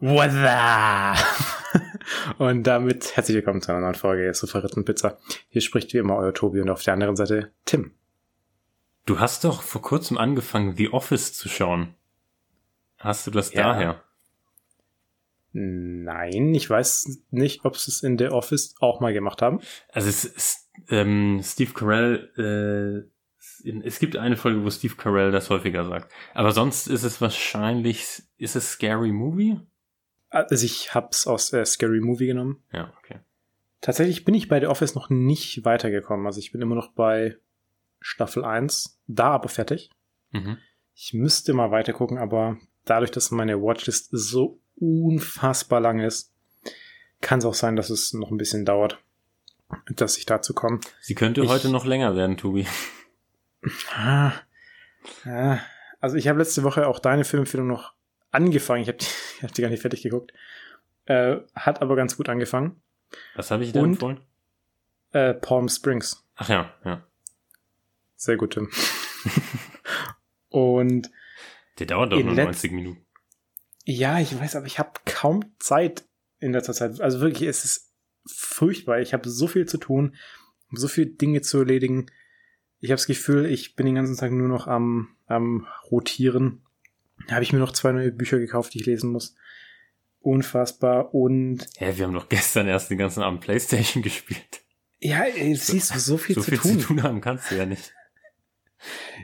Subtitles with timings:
[0.00, 1.14] Weather!
[2.38, 5.18] und damit herzlich willkommen zu einer neuen Folge verritten Pizza.
[5.50, 7.92] Hier spricht wie immer euer Tobi und auf der anderen Seite Tim.
[9.04, 11.94] Du hast doch vor kurzem angefangen, The Office zu schauen.
[12.96, 13.62] Hast du das Ja.
[13.62, 14.02] daher?
[15.52, 19.60] Nein, ich weiß nicht, ob sie es in The Office auch mal gemacht haben.
[19.92, 23.04] Also es ist ähm, Steve Carell,
[23.66, 26.10] äh, es gibt eine Folge, wo Steve Carell das häufiger sagt.
[26.32, 29.60] Aber sonst ist es wahrscheinlich, ist es Scary Movie?
[30.30, 32.62] Also ich hab's aus äh, Scary Movie genommen.
[32.72, 33.18] Ja, okay.
[33.80, 36.26] Tatsächlich bin ich bei The Office noch nicht weitergekommen.
[36.26, 37.36] Also ich bin immer noch bei
[38.00, 39.90] Staffel 1, da aber fertig.
[40.30, 40.58] Mhm.
[40.94, 46.32] Ich müsste mal weiter gucken, aber dadurch, dass meine Watchlist so unfassbar lang ist,
[47.20, 48.98] kann es auch sein, dass es noch ein bisschen dauert,
[49.94, 50.80] dass ich dazu komme.
[51.00, 52.66] Sie könnte Ich- heute noch länger werden, Tobi.
[53.94, 54.32] Ah,
[55.26, 55.58] ah.
[56.00, 57.92] Also ich habe letzte Woche auch deine Filmempfehlung noch
[58.30, 58.80] angefangen.
[58.82, 59.04] Ich habe die,
[59.40, 60.32] ich hab die gar nicht fertig geguckt.
[61.06, 62.80] Äh, hat aber ganz gut angefangen.
[63.34, 63.92] Was habe ich da Und?
[63.94, 64.20] empfohlen?
[65.12, 66.24] Äh, Palm Springs.
[66.36, 67.04] Ach ja, ja.
[68.16, 68.70] Sehr gut, Tim.
[70.48, 71.10] Und
[71.78, 73.04] Der dauert doch nur letz- 90 Minuten.
[73.84, 76.04] ja, ich weiß, aber ich habe kaum Zeit
[76.38, 77.00] in letzter Zeit.
[77.00, 77.92] Also wirklich, es ist
[78.26, 79.00] furchtbar.
[79.00, 80.16] Ich habe so viel zu tun,
[80.72, 82.06] so viele Dinge zu erledigen.
[82.80, 86.62] Ich habe das Gefühl, ich bin den ganzen Tag nur noch am, am rotieren.
[87.28, 89.34] Da habe ich mir noch zwei neue Bücher gekauft, die ich lesen muss.
[90.20, 91.14] Unfassbar.
[91.14, 94.60] Und Ja, wir haben doch gestern erst den ganzen Abend Playstation gespielt.
[95.00, 96.80] ja, ey, siehst du, so viel, so zu, viel tun.
[96.80, 97.94] zu tun haben kannst du ja nicht.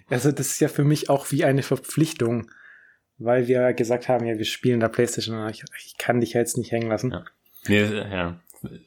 [0.09, 2.51] Also das ist ja für mich auch wie eine Verpflichtung,
[3.19, 5.37] weil wir gesagt haben, ja, wir spielen da Playstation.
[5.39, 7.11] Und ich, ich kann dich ja jetzt nicht hängen lassen.
[7.13, 7.25] Ja.
[7.69, 8.41] Nee, ja,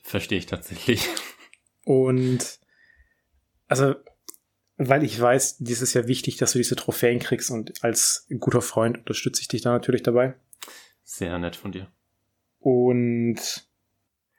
[0.03, 1.07] verstehe ich tatsächlich.
[1.85, 2.59] Und
[3.67, 3.95] also,
[4.79, 8.61] weil ich weiß, dies ist ja wichtig, dass du diese Trophäen kriegst und als guter
[8.61, 10.33] Freund unterstütze ich dich da natürlich dabei.
[11.03, 11.91] Sehr nett von dir.
[12.59, 13.39] Und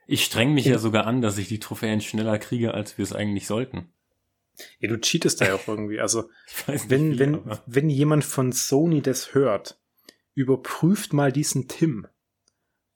[0.06, 3.12] Ich streng mich ja sogar an, dass ich die Trophäen schneller kriege, als wir es
[3.12, 3.92] eigentlich sollten.
[4.78, 6.00] ja, du cheatest da ja auch irgendwie.
[6.00, 6.28] Also,
[6.88, 9.78] wenn, wie, wenn, aber- wenn jemand von Sony das hört,
[10.34, 12.06] überprüft mal diesen Tim.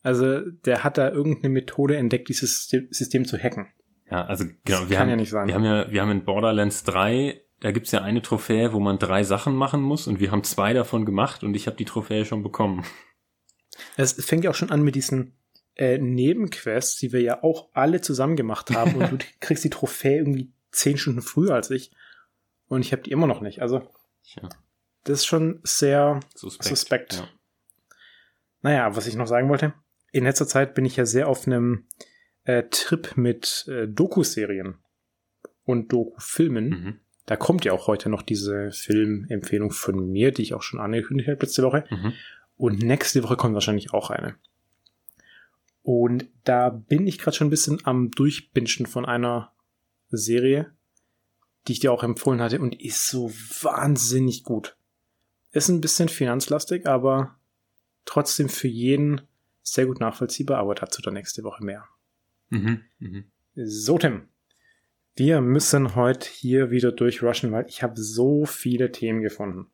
[0.03, 3.69] Also, der hat da irgendeine Methode entdeckt, dieses System zu hacken.
[4.11, 5.49] Ja, also Das genau, wir kann haben, ja nicht sein.
[5.49, 8.99] wir haben ja, wir haben in Borderlands 3, da gibt's ja eine Trophäe, wo man
[8.99, 12.25] drei Sachen machen muss und wir haben zwei davon gemacht und ich habe die Trophäe
[12.25, 12.85] schon bekommen.
[13.97, 15.37] Es fängt ja auch schon an mit diesen
[15.77, 20.19] äh, Nebenquests, die wir ja auch alle zusammen gemacht haben und du kriegst die Trophäe
[20.19, 21.93] irgendwie zehn Stunden früher als ich
[22.69, 23.63] und ich habe die immer noch nicht.
[23.63, 23.83] Also
[24.25, 24.49] Ja,
[25.05, 26.69] das ist schon sehr suspekt.
[26.69, 27.15] suspekt.
[27.15, 27.29] Ja.
[28.63, 29.75] Naja, was ich noch sagen wollte,
[30.13, 31.87] in letzter Zeit bin ich ja sehr auf einem
[32.45, 34.77] äh, Trip mit äh, Doku-Serien
[35.65, 36.69] und Doku-Filmen.
[36.69, 37.01] Mhm.
[37.27, 41.29] Da kommt ja auch heute noch diese Filmempfehlung von mir, die ich auch schon angekündigt
[41.29, 41.85] habe letzte Woche.
[41.91, 42.13] Mhm.
[42.57, 44.37] Und nächste Woche kommt wahrscheinlich auch eine.
[45.83, 49.53] Und da bin ich gerade schon ein bisschen am Durchbinschen von einer
[50.09, 50.73] Serie,
[51.67, 53.31] die ich dir auch empfohlen hatte und ist so
[53.63, 54.77] wahnsinnig gut.
[55.53, 57.37] Ist ein bisschen finanzlastig, aber
[58.05, 59.23] trotzdem für jeden
[59.63, 61.87] sehr gut nachvollziehbar, aber dazu dann nächste Woche mehr.
[62.51, 62.83] Mhm.
[62.99, 63.25] Mhm.
[63.55, 64.29] So, Tim.
[65.17, 69.71] Wir müssen heute hier wieder durchrushen, weil ich habe so viele Themen gefunden.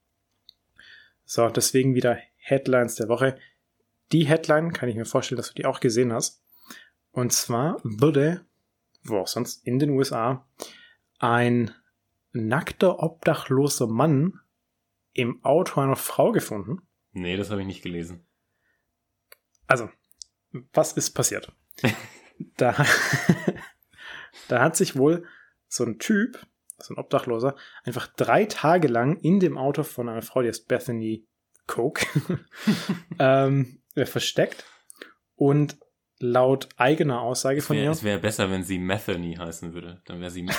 [1.25, 3.39] So, deswegen wieder Headlines der Woche.
[4.13, 6.43] Die Headline kann ich mir vorstellen, dass du die auch gesehen hast.
[7.13, 8.45] Und zwar wurde,
[9.05, 10.47] wo auch sonst, in den USA
[11.19, 11.73] ein
[12.33, 14.41] nackter, obdachloser Mann
[15.13, 16.83] im Auto einer Frau gefunden.
[17.13, 18.27] Nee, das habe ich nicht gelesen.
[19.67, 19.89] Also,
[20.73, 21.53] was ist passiert?
[22.57, 22.75] da,
[24.49, 25.27] da hat sich wohl
[25.69, 26.47] so ein Typ,
[26.79, 30.69] so ein Obdachloser, einfach drei Tage lang in dem Auto von einer Frau, die heißt
[30.69, 31.27] Bethany
[31.67, 32.07] Coke,
[33.19, 34.65] ähm, äh, versteckt
[35.37, 35.79] und
[36.19, 38.03] laut eigener Aussage Es von wäre ihr.
[38.03, 40.03] wär besser, wenn sie Methany heißen würde.
[40.05, 40.57] Dann wäre sie Meth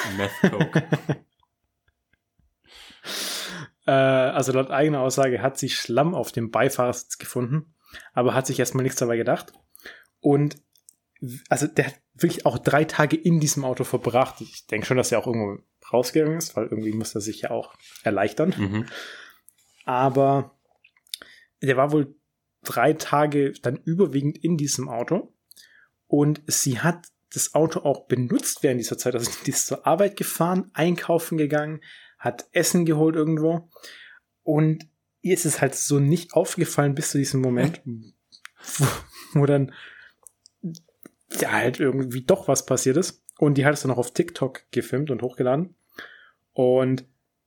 [0.50, 0.84] Coke.
[3.88, 7.74] Äh, also laut eigener Aussage hat sie Schlamm auf dem Beifahrersitz gefunden,
[8.13, 9.53] aber hat sich erstmal nichts dabei gedacht.
[10.19, 10.57] Und
[11.50, 14.41] also der hat wirklich auch drei Tage in diesem Auto verbracht.
[14.41, 17.51] Ich denke schon, dass er auch irgendwo rausgegangen ist, weil irgendwie muss er sich ja
[17.51, 18.53] auch erleichtern.
[18.57, 18.85] mhm.
[19.85, 20.57] Aber
[21.62, 22.15] der war wohl
[22.63, 25.33] drei Tage dann überwiegend in diesem Auto.
[26.07, 29.15] Und sie hat das Auto auch benutzt während dieser Zeit.
[29.15, 31.81] Also die ist zur Arbeit gefahren, einkaufen gegangen,
[32.18, 33.69] hat Essen geholt irgendwo.
[34.44, 34.88] Und
[35.21, 38.85] ihr ist es halt so nicht aufgefallen bis zu diesem Moment, wo,
[39.33, 39.71] wo dann
[41.39, 43.24] ja halt irgendwie doch was passiert ist.
[43.38, 45.75] Und die hat es dann auch auf TikTok gefilmt und hochgeladen.
[46.54, 47.06] Und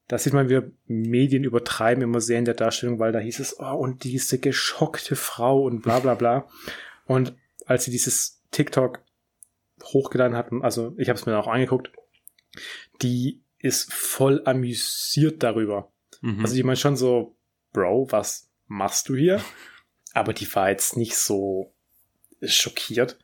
[0.08, 3.58] da sieht man, wir Medien übertreiben immer sehr in der Darstellung, weil da hieß es,
[3.58, 6.48] oh, und diese geschockte Frau und bla bla bla.
[7.06, 7.34] Und
[7.66, 9.00] als sie dieses TikTok
[9.82, 11.90] hochgeladen hatten, also ich habe es mir auch angeguckt,
[13.02, 15.90] die ist voll amüsiert darüber.
[16.20, 16.40] Mhm.
[16.40, 17.36] Also die meint schon so,
[17.72, 19.42] Bro, was machst du hier?
[20.12, 21.72] Aber die war jetzt nicht so
[22.42, 23.18] schockiert.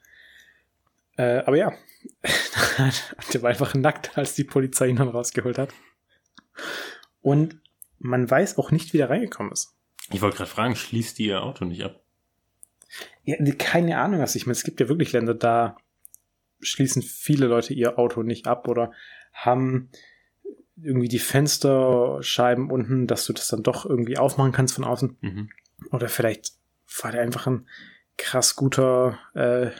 [1.20, 1.74] Äh, aber ja,
[3.34, 5.74] der war einfach nackt, als die Polizei ihn dann rausgeholt hat.
[7.20, 7.60] Und
[7.98, 9.76] man weiß auch nicht, wie der reingekommen ist.
[10.10, 12.02] Ich wollte gerade fragen, schließt die ihr Auto nicht ab?
[13.24, 14.52] Ja, keine Ahnung, was ich meine.
[14.52, 15.76] Es gibt ja wirklich Länder, da
[16.60, 18.92] schließen viele Leute ihr Auto nicht ab oder
[19.34, 19.90] haben
[20.82, 25.18] irgendwie die Fensterscheiben unten, dass du das dann doch irgendwie aufmachen kannst von außen.
[25.20, 25.50] Mhm.
[25.92, 26.52] Oder vielleicht
[27.02, 27.68] war der einfach ein
[28.16, 29.70] krass guter, äh,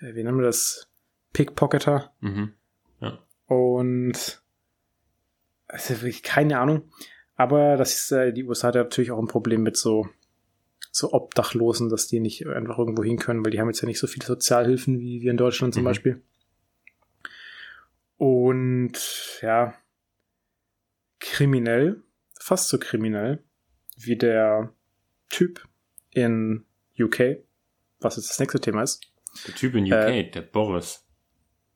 [0.00, 0.88] wie nennen wir das?
[1.32, 2.12] Pickpocketer.
[2.20, 2.54] Mhm.
[3.00, 3.18] Ja.
[3.46, 4.42] Und
[5.68, 6.90] also wirklich keine Ahnung.
[7.36, 10.08] Aber das ist, äh, die USA hat ja natürlich auch ein Problem mit so,
[10.90, 13.98] so Obdachlosen, dass die nicht einfach irgendwo hin können, weil die haben jetzt ja nicht
[13.98, 15.86] so viele Sozialhilfen wie wir in Deutschland zum mhm.
[15.86, 16.22] Beispiel.
[18.16, 18.92] Und
[19.40, 19.74] ja,
[21.20, 22.02] kriminell,
[22.38, 23.42] fast so kriminell,
[23.96, 24.74] wie der
[25.30, 25.66] Typ
[26.10, 26.66] in
[26.98, 27.38] UK,
[28.00, 29.09] was jetzt das nächste Thema ist.
[29.46, 31.06] Der Typ in UK, äh, der Boris.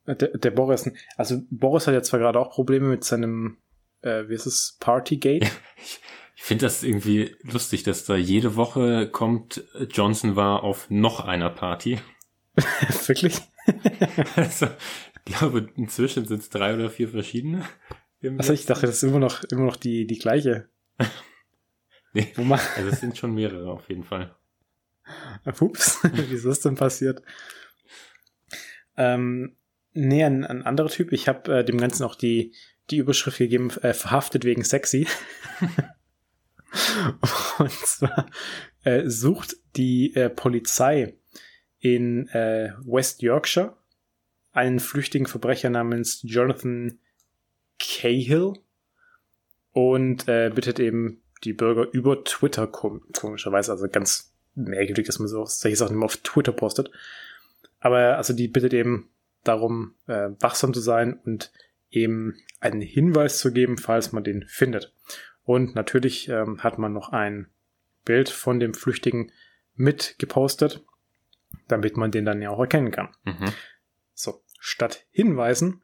[0.07, 3.57] Der, der Boris, also Boris hat ja zwar gerade auch Probleme mit seinem,
[4.01, 5.47] äh, wie ist es, Partygate.
[6.35, 11.49] ich finde das irgendwie lustig, dass da jede Woche kommt, Johnson war auf noch einer
[11.49, 11.99] Party.
[13.07, 13.41] Wirklich?
[14.35, 14.67] also,
[15.25, 17.65] ich glaube, inzwischen sind es drei oder vier verschiedene.
[18.37, 20.69] Also ich dachte, das ist immer noch, immer noch die, die gleiche.
[22.13, 24.35] nee, also es sind schon mehrere auf jeden Fall.
[25.59, 27.21] Ups, wie ist das denn passiert?
[28.97, 29.55] Ähm,
[29.93, 31.11] nee, ein, ein anderer Typ.
[31.11, 32.53] Ich habe äh, dem Ganzen auch die,
[32.89, 35.07] die Überschrift gegeben, äh, verhaftet wegen sexy.
[37.57, 38.29] Und zwar
[38.83, 41.17] äh, sucht die äh, Polizei
[41.79, 43.77] in äh, West Yorkshire
[44.51, 46.99] einen flüchtigen Verbrecher namens Jonathan
[47.77, 48.53] Cahill
[49.71, 55.45] und äh, bittet eben die Bürger über Twitter, komischerweise, also ganz merkwürdig, dass man so
[55.45, 56.91] solche Sachen immer auf Twitter postet.
[57.79, 59.09] Aber also die bittet eben
[59.43, 61.51] darum, äh, wachsam zu sein und
[61.89, 64.93] eben einen Hinweis zu geben, falls man den findet.
[65.43, 67.47] Und natürlich ähm, hat man noch ein
[68.03, 69.31] Bild von dem Flüchtigen
[69.75, 70.83] mit gepostet,
[71.67, 73.09] damit man den dann ja auch erkennen kann.
[73.23, 73.51] Mhm.
[74.13, 75.83] So, statt Hinweisen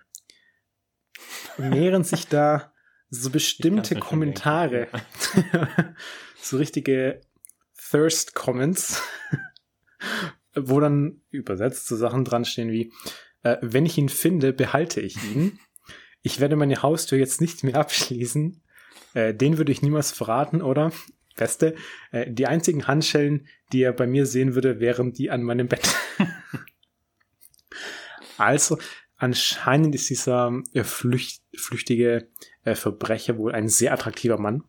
[1.57, 2.73] mehren sich da
[3.09, 4.87] so bestimmte Kommentare.
[6.41, 7.21] so richtige
[7.91, 9.01] Thirst Comments,
[10.55, 12.93] wo dann übersetzt so Sachen dran stehen wie,
[13.43, 15.59] äh, wenn ich ihn finde, behalte ich ihn.
[16.21, 18.61] Ich werde meine Haustür jetzt nicht mehr abschließen.
[19.13, 20.91] Äh, den würde ich niemals verraten, oder?
[21.35, 21.75] Beste.
[22.11, 25.89] Äh, die einzigen Handschellen, die er bei mir sehen würde, wären die an meinem Bett.
[28.37, 28.77] also,
[29.17, 32.29] anscheinend ist dieser äh, flücht, flüchtige
[32.63, 34.63] äh, Verbrecher wohl ein sehr attraktiver Mann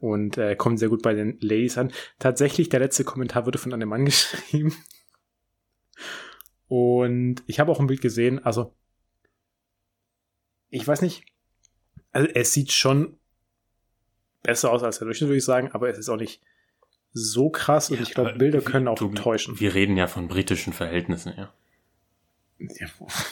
[0.00, 1.92] und äh, kommt sehr gut bei den Ladies an.
[2.18, 4.74] Tatsächlich, der letzte Kommentar wurde von einem Mann geschrieben.
[6.68, 8.74] Und ich habe auch ein Bild gesehen, also
[10.70, 11.24] ich weiß nicht,
[12.12, 13.18] also es sieht schon
[14.42, 16.42] besser aus als der Durchschnitt, würde ich sagen, aber es ist auch nicht
[17.12, 19.58] so krass und ich glaube, Bilder können auch du, täuschen.
[19.58, 21.52] Wir reden ja von britischen Verhältnissen, ja.
[22.58, 22.86] ja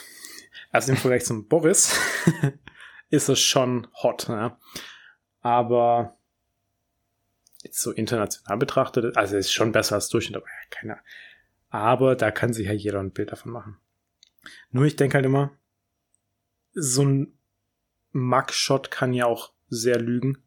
[0.71, 1.95] also im Vergleich zum Boris
[3.09, 4.59] ist es schon hot, ja.
[5.41, 6.16] Aber
[7.63, 10.99] jetzt so international betrachtet, also ist schon besser als Durchschnitt, aber ja, keine
[11.69, 13.77] Aber da kann sich ja jeder ein Bild davon machen.
[14.71, 15.51] Nur ich denke halt immer,
[16.73, 17.37] so ein
[18.11, 20.37] Mugshot kann ja auch sehr lügen.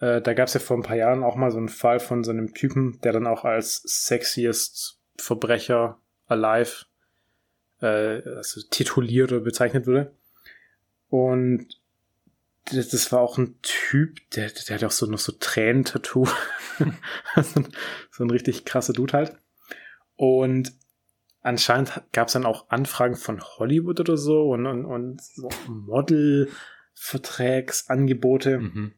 [0.00, 2.24] Äh, da gab es ja vor ein paar Jahren auch mal so einen Fall von
[2.24, 6.86] so einem Typen, der dann auch als sexiest Verbrecher alive
[7.80, 10.12] äh, also tituliert oder bezeichnet wurde.
[11.08, 11.80] Und
[12.66, 16.26] das, das war auch ein Typ, der, der hat auch so noch so Tränen-Tattoo.
[18.10, 19.36] so ein richtig krasser Dude halt.
[20.16, 20.72] Und
[21.42, 28.58] anscheinend gab es dann auch Anfragen von Hollywood oder so und, und, und so Model-Vertragsangebote.
[28.58, 28.94] Mhm.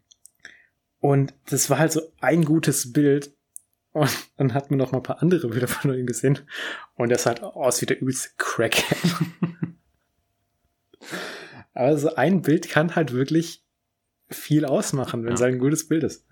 [1.00, 3.32] Und das war halt so ein gutes Bild.
[3.92, 6.38] Und dann hat man noch mal ein paar andere Bilder von ihm gesehen.
[6.94, 8.98] Und das sah halt aus wie der übelste Crackhead.
[11.76, 13.62] Also ein Bild kann halt wirklich
[14.30, 15.34] viel ausmachen, wenn ja.
[15.34, 16.26] es halt ein gutes Bild ist.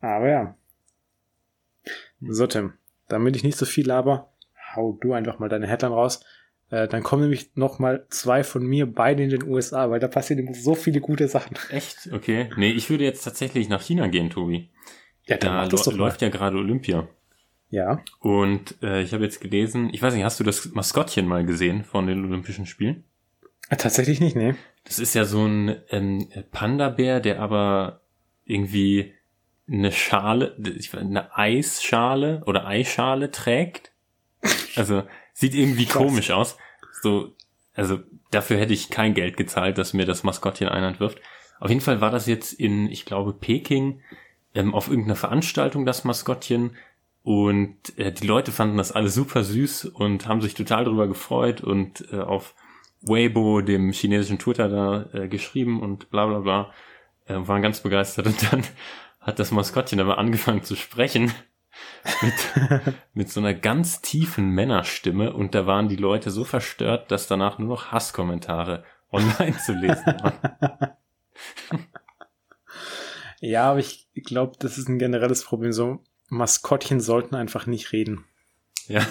[0.00, 0.56] Aber ja.
[2.20, 2.74] So, Tim,
[3.08, 4.32] damit ich nicht so viel laber,
[4.74, 6.24] hau du einfach mal deine Headline raus.
[6.70, 10.08] Äh, dann kommen nämlich noch mal zwei von mir, beide in den USA, weil da
[10.08, 11.56] passieren so viele gute Sachen.
[11.70, 12.10] Echt?
[12.12, 12.50] Okay.
[12.56, 14.70] Nee, ich würde jetzt tatsächlich nach China gehen, Tobi.
[15.24, 17.08] Ja, dann Da läuft ja gerade Olympia.
[17.70, 18.02] Ja.
[18.20, 21.84] Und äh, ich habe jetzt gelesen, ich weiß nicht, hast du das Maskottchen mal gesehen
[21.84, 23.04] von den Olympischen Spielen?
[23.72, 24.54] Äh, Tatsächlich nicht, nee.
[24.84, 28.02] Das ist ja so ein ähm, Panda-Bär, der aber
[28.44, 29.14] irgendwie
[29.66, 30.56] eine Schale,
[30.92, 33.92] eine Eisschale oder Eischale trägt.
[34.76, 36.58] Also sieht irgendwie komisch aus.
[37.00, 37.34] So,
[37.74, 38.00] also
[38.30, 41.18] dafür hätte ich kein Geld gezahlt, dass mir das Maskottchen einentwirft.
[41.60, 44.02] Auf jeden Fall war das jetzt in, ich glaube, Peking
[44.54, 46.76] ähm, auf irgendeiner Veranstaltung das Maskottchen
[47.22, 51.60] und äh, die Leute fanden das alle super süß und haben sich total darüber gefreut
[51.62, 52.54] und äh, auf
[53.02, 56.72] Weibo, dem chinesischen Twitter da äh, geschrieben und bla bla bla,
[57.26, 58.62] äh, waren ganz begeistert und dann
[59.20, 61.32] hat das Maskottchen aber angefangen zu sprechen
[62.20, 67.26] mit, mit so einer ganz tiefen Männerstimme und da waren die Leute so verstört, dass
[67.26, 70.96] danach nur noch Hasskommentare online zu lesen waren.
[73.40, 75.72] Ja, aber ich glaube, das ist ein generelles Problem.
[75.72, 78.24] So Maskottchen sollten einfach nicht reden.
[78.86, 79.06] Ja.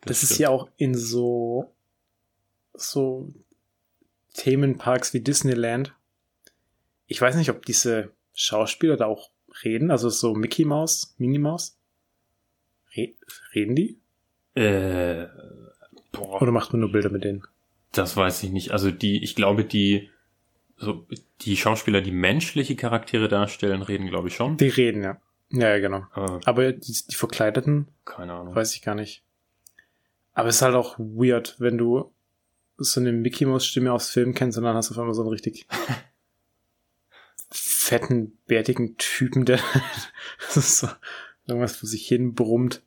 [0.00, 0.40] Das, ist stimmt.
[0.40, 1.74] ja auch in so,
[2.80, 3.32] so
[4.34, 5.94] Themenparks wie Disneyland.
[7.06, 9.30] Ich weiß nicht, ob diese Schauspieler da auch
[9.64, 11.76] reden, also so Mickey Mouse, Minnie Mouse.
[12.96, 13.14] Re
[13.54, 13.98] reden die?
[14.54, 15.26] Äh,
[16.12, 16.42] boah.
[16.42, 17.46] Oder macht man nur Bilder mit denen?
[17.92, 18.70] Das weiß ich nicht.
[18.72, 20.10] Also die, ich glaube, die,
[20.76, 21.06] so,
[21.40, 24.56] die Schauspieler, die menschliche Charaktere darstellen, reden, glaube ich schon.
[24.56, 25.20] Die reden, ja.
[25.50, 26.04] Ja, ja, genau.
[26.12, 28.54] Aber Aber die, die Verkleideten, keine Ahnung.
[28.54, 29.22] weiß ich gar nicht.
[30.34, 32.12] Aber es ist halt auch weird, wenn du
[32.78, 35.30] so eine Mickey Mouse Stimme aus Film kennst dann hast du auf einmal so einen
[35.30, 35.66] richtig
[37.50, 39.60] fetten, bärtigen Typen, der
[40.48, 40.88] so
[41.46, 42.82] irgendwas vor sich hin brummt.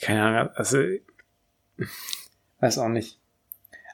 [0.00, 0.78] Keine Ahnung, also
[2.60, 3.18] weiß auch nicht.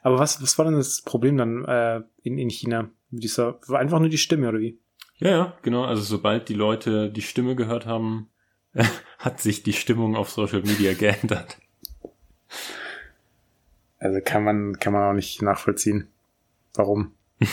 [0.02, 2.90] Aber was, was war denn das Problem dann äh, in, in China?
[3.10, 4.78] Mit dieser, war einfach nur die Stimme, oder wie?
[5.16, 5.84] Ja, ja, genau.
[5.84, 8.30] Also sobald die Leute die Stimme gehört haben,
[9.18, 11.58] hat sich die Stimmung auf Social Media geändert.
[13.98, 16.08] Also kann man, kann man auch nicht nachvollziehen.
[16.74, 17.12] Warum?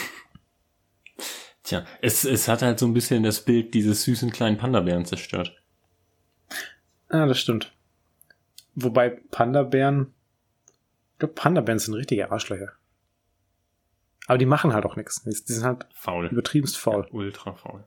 [1.64, 5.60] Tja, es, es hat halt so ein bisschen das Bild dieses süßen kleinen Panda-Bären zerstört.
[7.10, 7.74] Ah, das stimmt.
[8.75, 10.14] Wobei Panda-Bären,
[11.14, 12.74] ich glaube, Panda-Bären sind richtige Arschlöcher.
[14.28, 15.24] Aber die machen halt auch nichts.
[15.24, 16.28] Die sind halt Faul.
[16.28, 17.08] übertriebenst faul.
[17.12, 17.84] Ultra faul.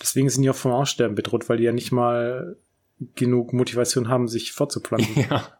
[0.00, 2.56] Deswegen sind die auch vom Aussterben bedroht, weil die ja nicht mal
[3.14, 5.26] genug Motivation haben, sich fortzupflanzen.
[5.30, 5.58] ja.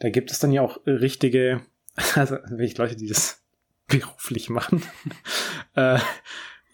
[0.00, 1.62] Da gibt es dann ja auch richtige,
[2.16, 3.42] also welche Leute, die das
[3.86, 4.82] beruflich machen,
[5.76, 5.98] äh,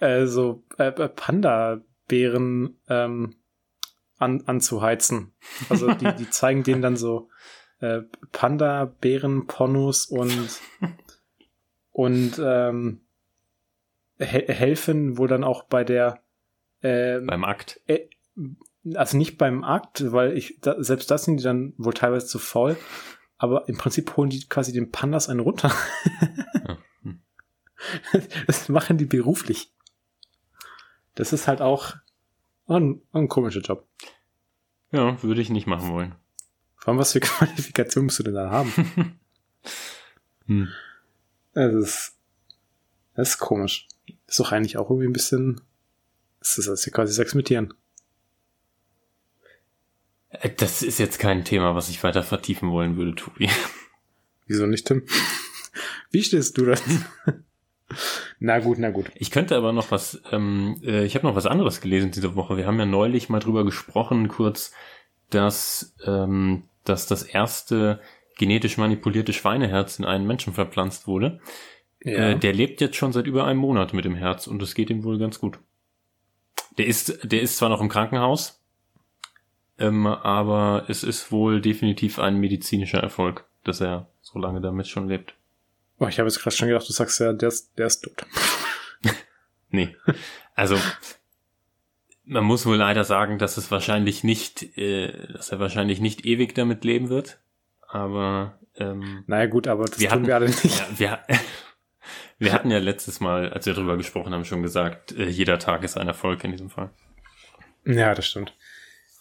[0.00, 3.36] äh, so äh, äh, Panda-Bären ähm,
[4.18, 5.32] an, anzuheizen.
[5.68, 7.28] Also die, die zeigen denen dann so
[7.80, 8.02] äh,
[8.32, 10.60] Panda-Bären-Pornos und
[11.92, 13.00] und ähm,
[14.18, 16.22] he helfen wohl dann auch bei der
[16.82, 17.80] ähm, Beim Akt.
[17.86, 18.08] äh,
[18.94, 22.38] also nicht beim Akt, weil ich da, selbst das sind die dann wohl teilweise zu
[22.38, 22.76] faul,
[23.38, 25.72] aber im Prinzip holen die quasi den Pandas einen runter.
[26.66, 26.78] Ja.
[27.02, 27.20] Hm.
[28.46, 29.72] Das machen die beruflich.
[31.14, 31.96] Das ist halt auch
[32.66, 33.86] ein, ein komischer Job.
[34.92, 36.14] Ja, würde ich nicht machen wollen.
[36.76, 39.20] Vor allem, was für Qualifikation musst du denn da haben?
[40.46, 40.68] Hm.
[41.54, 42.16] Das ist,
[43.14, 43.88] das ist komisch.
[44.28, 45.60] Ist doch eigentlich auch irgendwie ein bisschen,
[46.38, 47.74] das ist das ja quasi Sex mit Tieren.
[50.40, 53.48] Äh, Das ist jetzt kein Thema, was ich weiter vertiefen wollen würde, Tobi.
[54.46, 55.02] Wieso nicht, Tim?
[56.10, 56.74] Wie stehst du da?
[58.38, 59.06] na gut, na gut.
[59.14, 62.56] Ich könnte aber noch was, ähm, äh, ich habe noch was anderes gelesen diese Woche.
[62.56, 64.72] Wir haben ja neulich mal drüber gesprochen, kurz,
[65.30, 68.00] dass, ähm, dass das erste
[68.38, 71.40] genetisch manipulierte Schweineherz in einen Menschen verpflanzt wurde.
[72.00, 74.90] Äh, der lebt jetzt schon seit über einem Monat mit dem Herz und es geht
[74.90, 75.58] ihm wohl ganz gut.
[76.78, 78.62] Der ist, der ist zwar noch im Krankenhaus,
[79.78, 85.08] ähm, aber es ist wohl definitiv ein medizinischer Erfolg, dass er so lange damit schon
[85.08, 85.34] lebt.
[85.98, 88.26] oh, ich habe jetzt gerade schon gedacht, du sagst ja, der ist, der ist tot.
[89.68, 89.94] Nee.
[90.54, 90.78] Also
[92.24, 96.54] man muss wohl leider sagen, dass es wahrscheinlich nicht, äh, dass er wahrscheinlich nicht ewig
[96.54, 97.38] damit leben wird.
[97.88, 100.64] Aber ähm, Naja gut, aber das wir tun hatten, wir alle nicht.
[100.64, 101.18] ja, wir,
[102.38, 105.82] wir hatten ja letztes Mal, als wir darüber gesprochen haben, schon gesagt, äh, jeder Tag
[105.84, 106.90] ist ein Erfolg in diesem Fall.
[107.84, 108.54] Ja, das stimmt.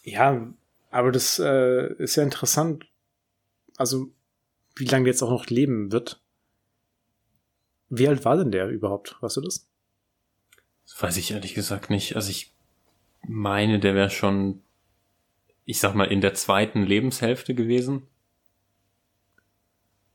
[0.06, 0.54] Ja,
[0.92, 2.86] aber das äh, ist ja interessant.
[3.76, 4.12] Also,
[4.76, 6.22] wie lange der jetzt auch noch leben wird.
[7.90, 9.18] Wie alt war denn der überhaupt?
[9.22, 9.68] Weißt du das?
[10.86, 12.16] Das weiß ich ehrlich gesagt nicht.
[12.16, 12.54] Also ich
[13.28, 14.62] meine, der wäre schon,
[15.66, 18.04] ich sag mal, in der zweiten Lebenshälfte gewesen.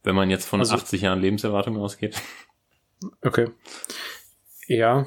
[0.05, 2.21] Wenn man jetzt von Also- 80 Jahren Lebenserwartung ausgeht.
[3.23, 3.51] Okay.
[4.69, 5.07] Ja,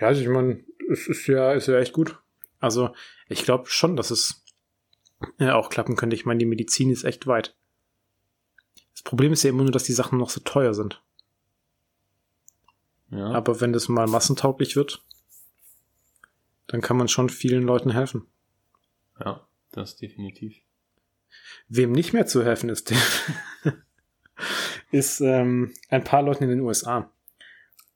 [0.00, 2.21] ja, ich meine, es ist ja, ist ja echt gut.
[2.62, 2.94] Also,
[3.28, 4.44] ich glaube schon, dass es
[5.38, 6.14] ja, auch klappen könnte.
[6.14, 7.56] Ich meine, die Medizin ist echt weit.
[8.94, 11.02] Das Problem ist ja immer nur, dass die Sachen noch so teuer sind.
[13.10, 13.32] Ja.
[13.32, 15.04] Aber wenn das mal massentauglich wird,
[16.68, 18.26] dann kann man schon vielen Leuten helfen.
[19.18, 20.56] ja, das definitiv.
[21.68, 22.92] Wem nicht mehr zu helfen ist,
[24.92, 27.10] ist ähm, ein paar Leuten in den USA.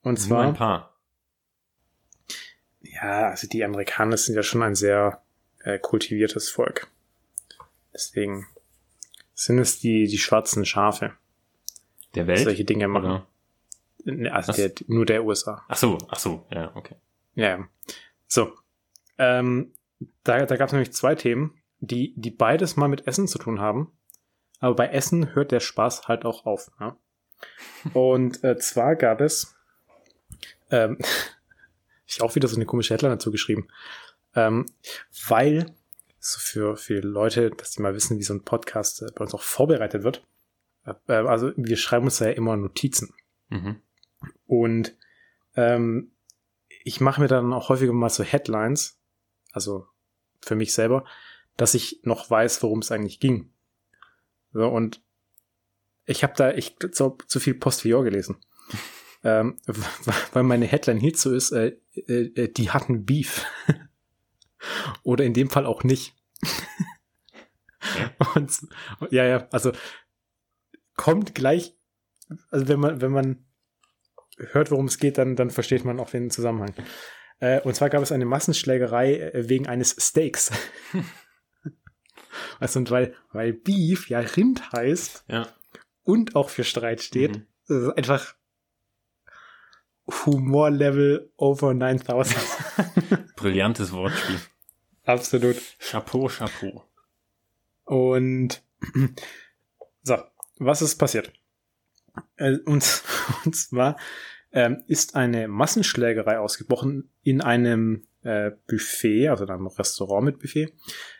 [0.01, 0.96] Und Nur zwar, ein paar.
[3.01, 5.21] Ja, also die Amerikaner sind ja schon ein sehr
[5.59, 6.87] äh, kultiviertes Volk.
[7.93, 8.45] Deswegen
[9.33, 11.13] sind es die, die schwarzen Schafe,
[12.15, 12.39] Der Welt?
[12.39, 13.05] solche Dinge machen.
[13.05, 13.27] Oder?
[14.05, 15.63] Ne, Also der, nur der USA.
[15.67, 16.95] Ach so, ach so, ja, okay.
[17.35, 17.67] Ja, ja.
[18.27, 18.53] So.
[19.17, 19.73] Ähm,
[20.23, 23.59] da da gab es nämlich zwei Themen, die, die beides mal mit Essen zu tun
[23.59, 23.91] haben.
[24.59, 26.71] Aber bei Essen hört der Spaß halt auch auf.
[26.79, 26.97] Ja?
[27.93, 29.55] Und äh, zwar gab es,
[30.71, 30.97] ähm,
[32.07, 33.67] ich auch wieder so eine komische Headline dazu geschrieben,
[34.33, 34.65] ähm,
[35.27, 35.73] weil
[36.19, 39.33] so für, für Leute, dass die mal wissen, wie so ein Podcast äh, bei uns
[39.33, 40.25] auch vorbereitet wird.
[40.85, 43.13] Äh, also wir schreiben uns da ja immer Notizen.
[43.49, 43.81] Mhm.
[44.45, 44.95] Und
[45.55, 46.11] ähm,
[46.83, 48.99] ich mache mir dann auch häufiger mal so Headlines,
[49.51, 49.87] also
[50.41, 51.05] für mich selber,
[51.55, 53.51] dass ich noch weiß, worum es eigentlich ging.
[54.53, 55.01] So, und
[56.05, 58.37] ich habe da ich so, zu viel Postvior gelesen.
[59.23, 59.57] ähm,
[60.33, 63.45] weil meine Headline hierzu ist, äh, äh, äh, die hatten Beef.
[65.03, 66.15] Oder in dem Fall auch nicht.
[68.35, 68.51] und,
[69.11, 69.71] ja, ja, also
[70.95, 71.75] kommt gleich,
[72.49, 73.45] also wenn man, wenn man
[74.37, 76.73] hört, worum es geht, dann, dann versteht man auch den Zusammenhang.
[77.39, 80.51] Äh, und zwar gab es eine Massenschlägerei äh, wegen eines Steaks.
[82.59, 85.47] also, und weil, weil Beef ja Rind heißt Ja.
[86.03, 87.93] und auch für Streit steht, Mhm.
[87.95, 88.35] einfach
[90.07, 92.37] Humorlevel over 9000.
[93.35, 94.39] Brillantes Wortspiel.
[95.03, 95.57] Absolut.
[95.79, 96.83] Chapeau, Chapeau.
[97.85, 98.61] Und
[100.03, 100.17] so,
[100.59, 101.31] was ist passiert?
[102.35, 103.03] Äh, Und,
[103.45, 103.97] und zwar
[104.51, 110.73] ähm, ist eine Massenschlägerei ausgebrochen in einem äh, Buffet, also in einem Restaurant mit Buffet.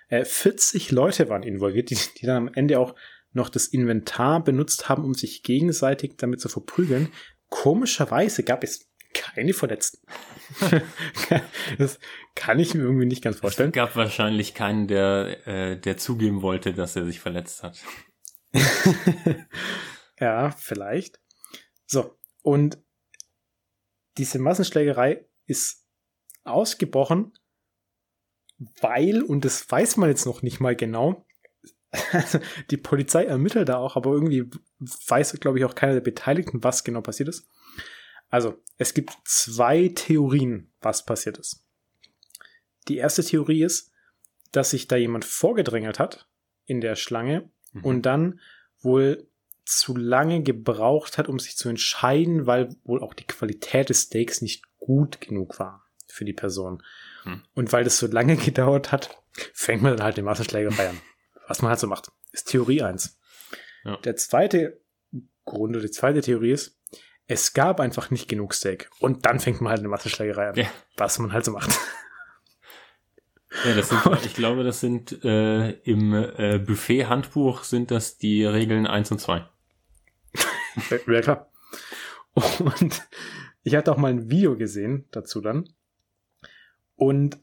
[0.10, 2.96] Äh, 40 Leute waren involviert, die, die dann am Ende auch
[3.34, 7.10] noch das Inventar benutzt haben, um sich gegenseitig damit zu verprügeln.
[7.50, 10.06] Komischerweise gab es keine Verletzten.
[11.78, 12.00] das
[12.36, 13.70] kann ich mir irgendwie nicht ganz vorstellen.
[13.70, 17.84] Es gab wahrscheinlich keinen, der, äh, der zugeben wollte, dass er sich verletzt hat.
[20.20, 21.20] ja, vielleicht.
[21.86, 22.78] So, und
[24.18, 25.86] diese Massenschlägerei ist
[26.44, 27.34] ausgebrochen,
[28.82, 31.26] weil, und das weiß man jetzt noch nicht mal genau,
[32.12, 32.40] also
[32.72, 34.50] die Polizei ermittelt da auch, aber irgendwie
[34.80, 37.48] weiß, glaube ich, auch keiner der Beteiligten, was genau passiert ist.
[38.30, 41.64] Also, es gibt zwei Theorien, was passiert ist.
[42.88, 43.92] Die erste Theorie ist,
[44.52, 46.28] dass sich da jemand vorgedrängelt hat
[46.66, 47.84] in der Schlange Mhm.
[47.84, 48.40] und dann
[48.80, 49.28] wohl
[49.66, 54.42] zu lange gebraucht hat, um sich zu entscheiden, weil wohl auch die Qualität des Steaks
[54.42, 56.82] nicht gut genug war für die Person.
[57.24, 57.44] Hm.
[57.54, 59.22] Und weil das so lange gedauert hat,
[59.54, 61.02] fängt man dann halt die Massenschlägerei an.
[61.48, 62.12] Was man halt so macht.
[62.32, 63.17] Ist Theorie eins.
[63.88, 63.98] Ja.
[63.98, 64.80] Der zweite
[65.46, 66.78] Grund oder die zweite Theorie ist,
[67.28, 68.90] es gab einfach nicht genug Steak.
[69.00, 70.56] Und dann fängt man halt eine Massenschlägerei an.
[70.56, 70.68] Ja.
[70.98, 71.72] Was man halt so macht.
[73.66, 78.86] Ja, das sind, ich glaube, das sind äh, im äh, Buffet-Handbuch sind das die Regeln
[78.86, 79.48] 1 und 2.
[81.08, 81.50] Ja, klar.
[82.34, 83.08] Und
[83.64, 85.70] ich hatte auch mal ein Video gesehen dazu dann.
[86.96, 87.40] Und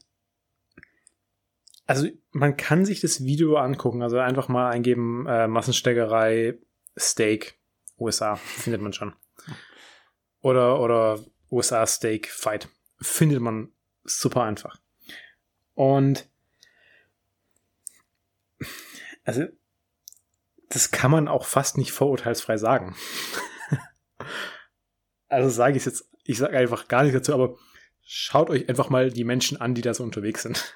[1.85, 6.57] also man kann sich das Video angucken, also einfach mal eingeben, äh, Massensteckerei,
[6.97, 7.59] Steak,
[7.99, 9.13] USA, findet man schon.
[10.41, 12.69] Oder, oder USA Steak Fight.
[12.99, 13.69] Findet man
[14.03, 14.79] super einfach.
[15.73, 16.27] Und
[19.23, 19.45] also
[20.69, 22.95] das kann man auch fast nicht vorurteilsfrei sagen.
[25.27, 27.57] also sage ich jetzt, ich sage einfach gar nichts dazu, aber
[28.03, 30.75] schaut euch einfach mal die Menschen an, die da so unterwegs sind.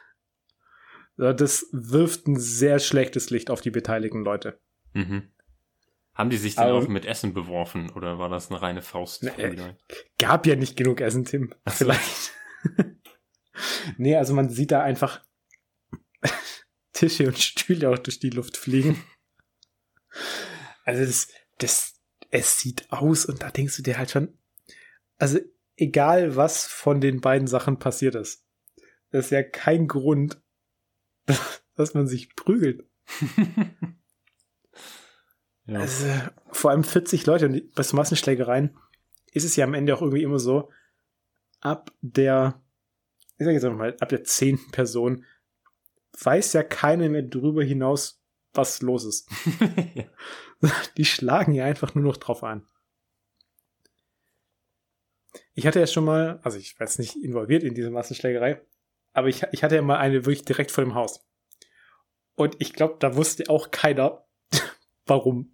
[1.19, 4.60] Ja, Das wirft ein sehr schlechtes Licht auf die beteiligten Leute.
[4.93, 5.32] Mhm.
[6.13, 9.23] Haben die sich denn Aber- auch mit Essen beworfen oder war das eine reine Faust?
[9.23, 9.75] Nee.
[10.17, 11.53] Gab ja nicht genug Essen, Tim.
[11.67, 12.32] Vielleicht.
[13.97, 15.23] nee, also man sieht da einfach
[16.93, 19.01] Tische und Stühle auch durch die Luft fliegen.
[20.84, 21.27] Also das,
[21.60, 22.01] das,
[22.32, 24.38] es sieht aus und da denkst du dir halt schon,
[25.17, 25.39] also
[25.77, 28.43] egal was von den beiden Sachen passiert ist,
[29.12, 30.41] das ist ja kein Grund,
[31.75, 32.85] dass man sich prügelt.
[35.65, 35.79] ja.
[35.79, 36.05] Also
[36.51, 38.77] vor allem 40 Leute und bei so Massenschlägereien
[39.31, 40.69] ist es ja am Ende auch irgendwie immer so,
[41.61, 42.61] ab der,
[43.37, 45.25] ich sag jetzt einfach mal, ab der zehnten Person
[46.21, 48.21] weiß ja keiner mehr drüber hinaus,
[48.53, 49.29] was los ist.
[50.97, 52.65] Die schlagen ja einfach nur noch drauf an.
[55.53, 58.61] Ich hatte ja schon mal, also ich war jetzt nicht involviert in diese Massenschlägerei,
[59.19, 61.25] aber ich, ich hatte ja mal eine wirklich direkt vor dem Haus.
[62.36, 64.25] Und ich glaube, da wusste auch keiner,
[65.05, 65.53] warum.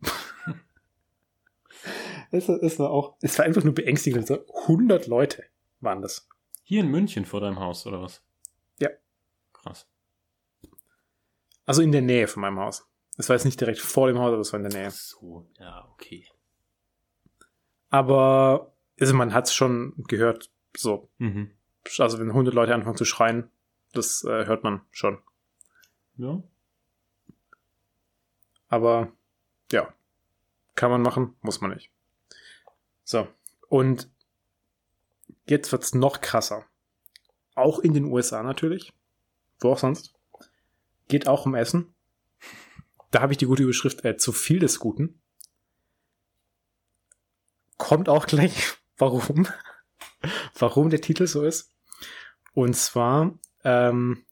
[2.31, 4.27] es, es, war auch, es war einfach nur beängstigend.
[4.27, 5.43] So 100 Leute
[5.79, 6.27] waren das.
[6.63, 8.23] Hier in München vor deinem Haus, oder was?
[8.79, 8.89] Ja.
[9.53, 9.87] Krass.
[11.65, 12.87] Also in der Nähe von meinem Haus.
[13.17, 14.91] Es war jetzt nicht direkt vor dem Haus, aber es war in der Nähe.
[14.91, 16.27] So, ja, okay.
[17.89, 21.09] Aber also man hat es schon gehört, so.
[21.17, 21.51] Mhm.
[21.99, 23.49] Also wenn 100 Leute anfangen zu schreien,
[23.97, 25.19] das äh, hört man schon.
[26.17, 26.41] Ja.
[28.67, 29.11] Aber
[29.71, 29.93] ja,
[30.75, 31.91] kann man machen, muss man nicht.
[33.03, 33.27] So,
[33.69, 34.09] und
[35.47, 36.65] jetzt wird's noch krasser.
[37.55, 38.93] Auch in den USA natürlich.
[39.59, 40.13] Wo auch sonst.
[41.07, 41.93] Geht auch um Essen.
[43.11, 45.21] Da habe ich die gute Überschrift, äh, zu viel des Guten.
[47.77, 49.47] Kommt auch gleich, warum.
[50.57, 51.71] warum der Titel so ist.
[52.53, 54.23] Und zwar, ähm,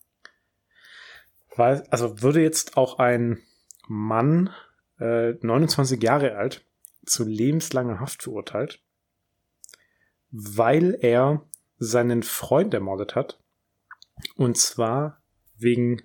[1.56, 3.42] weil, also würde jetzt auch ein
[3.88, 4.52] Mann,
[5.00, 6.66] äh, 29 Jahre alt,
[7.06, 8.82] zu lebenslanger Haft verurteilt,
[10.32, 11.46] weil er
[11.78, 13.40] seinen Freund ermordet hat.
[14.36, 15.22] Und zwar
[15.58, 16.02] wegen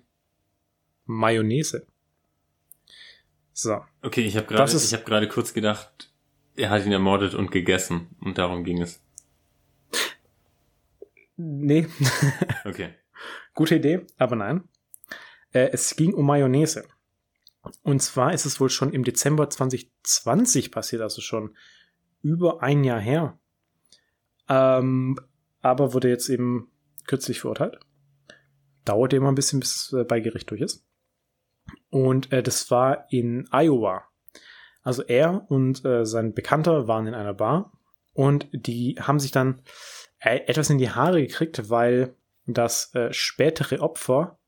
[1.05, 1.87] Mayonnaise.
[3.53, 3.81] So.
[4.01, 6.11] Okay, ich habe gerade ich habe gerade kurz gedacht,
[6.55, 9.01] er hat ihn ermordet und gegessen und darum ging es.
[11.37, 11.87] Nee.
[12.65, 12.93] Okay.
[13.59, 14.63] Gute Idee, aber nein.
[15.51, 16.85] Äh, es ging um Mayonnaise.
[17.83, 21.57] Und zwar ist es wohl schon im Dezember 2020 passiert, also schon
[22.21, 23.37] über ein Jahr her.
[24.47, 25.19] Ähm,
[25.61, 26.71] aber wurde jetzt eben
[27.05, 27.81] kürzlich verurteilt.
[28.85, 30.85] Dauert immer ein bisschen, bis äh, bei Gericht durch ist.
[31.89, 34.05] Und äh, das war in Iowa.
[34.83, 37.73] Also er und äh, sein Bekannter waren in einer Bar
[38.13, 39.61] und die haben sich dann
[40.19, 42.15] äh, etwas in die Haare gekriegt, weil
[42.53, 44.39] das äh, spätere Opfer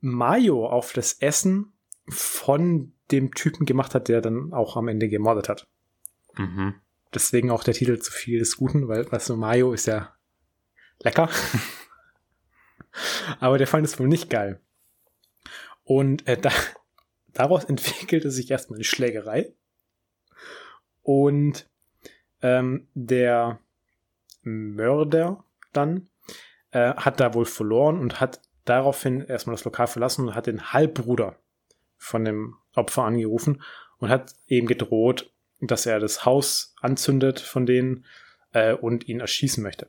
[0.00, 1.72] Mayo auf das Essen
[2.08, 5.66] von dem Typen gemacht hat, der dann auch am Ende gemordet hat.
[6.36, 6.74] Mhm.
[7.12, 10.14] Deswegen auch der Titel zu viel des Guten, weil, weißt du, Mayo ist ja
[11.00, 11.28] lecker.
[13.40, 14.60] Aber der fand es wohl nicht geil.
[15.84, 16.50] Und äh, da,
[17.32, 19.52] daraus entwickelte sich erstmal eine Schlägerei.
[21.02, 21.68] Und
[22.42, 23.58] ähm, der
[24.42, 26.08] Mörder dann
[26.70, 30.72] äh, hat da wohl verloren und hat daraufhin erstmal das Lokal verlassen und hat den
[30.72, 31.36] Halbbruder
[31.96, 33.62] von dem Opfer angerufen
[33.98, 38.04] und hat eben gedroht, dass er das Haus anzündet von denen
[38.52, 39.88] äh, und ihn erschießen möchte.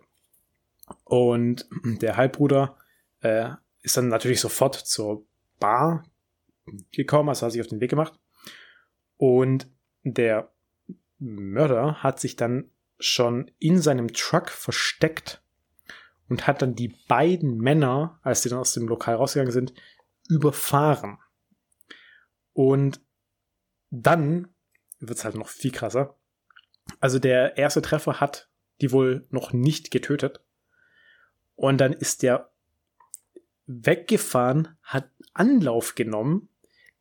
[1.04, 2.78] Und der Halbbruder
[3.22, 3.50] äh,
[3.82, 5.26] ist dann natürlich sofort zur
[5.60, 6.06] Bar
[6.92, 8.13] gekommen, also hat sich auf den Weg gemacht.
[9.18, 9.68] Und
[10.04, 10.50] der
[11.20, 15.42] Mörder hat sich dann schon in seinem Truck versteckt
[16.30, 19.74] und hat dann die beiden Männer, als sie dann aus dem Lokal rausgegangen sind,
[20.30, 21.18] überfahren.
[22.54, 23.02] Und
[23.89, 24.54] dann
[25.00, 26.15] wird's halt noch viel krasser.
[27.00, 28.50] Also der erste Treffer hat
[28.82, 30.44] die wohl noch nicht getötet.
[31.56, 32.52] Und dann ist der
[33.65, 36.50] weggefahren, hat Anlauf genommen,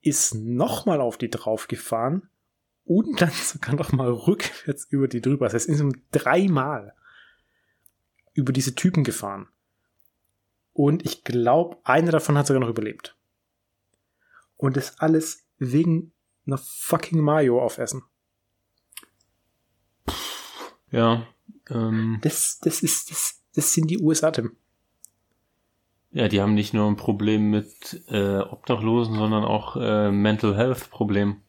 [0.00, 2.28] ist nochmal auf die draufgefahren
[2.84, 5.46] und dann sogar nochmal rückwärts über die drüber.
[5.46, 6.94] Das heißt, insgesamt dreimal
[8.38, 9.48] über diese Typen gefahren.
[10.72, 13.16] Und ich glaube, einer davon hat sogar noch überlebt.
[14.56, 16.12] Und das alles wegen
[16.46, 18.04] einer fucking Mayo aufessen.
[20.92, 21.26] Ja.
[21.68, 24.56] Ähm, das, das ist, das, das sind die USA, Tim.
[26.12, 30.90] Ja, die haben nicht nur ein Problem mit äh, Obdachlosen, sondern auch äh, Mental Health
[30.90, 31.42] Problem.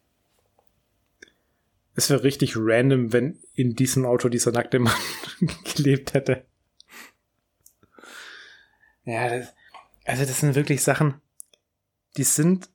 [1.94, 4.94] Es wäre richtig random, wenn in diesem Auto dieser nackte Mann
[5.76, 6.49] gelebt hätte.
[9.10, 9.54] Ja, das,
[10.06, 11.20] also das sind wirklich Sachen,
[12.16, 12.70] die sind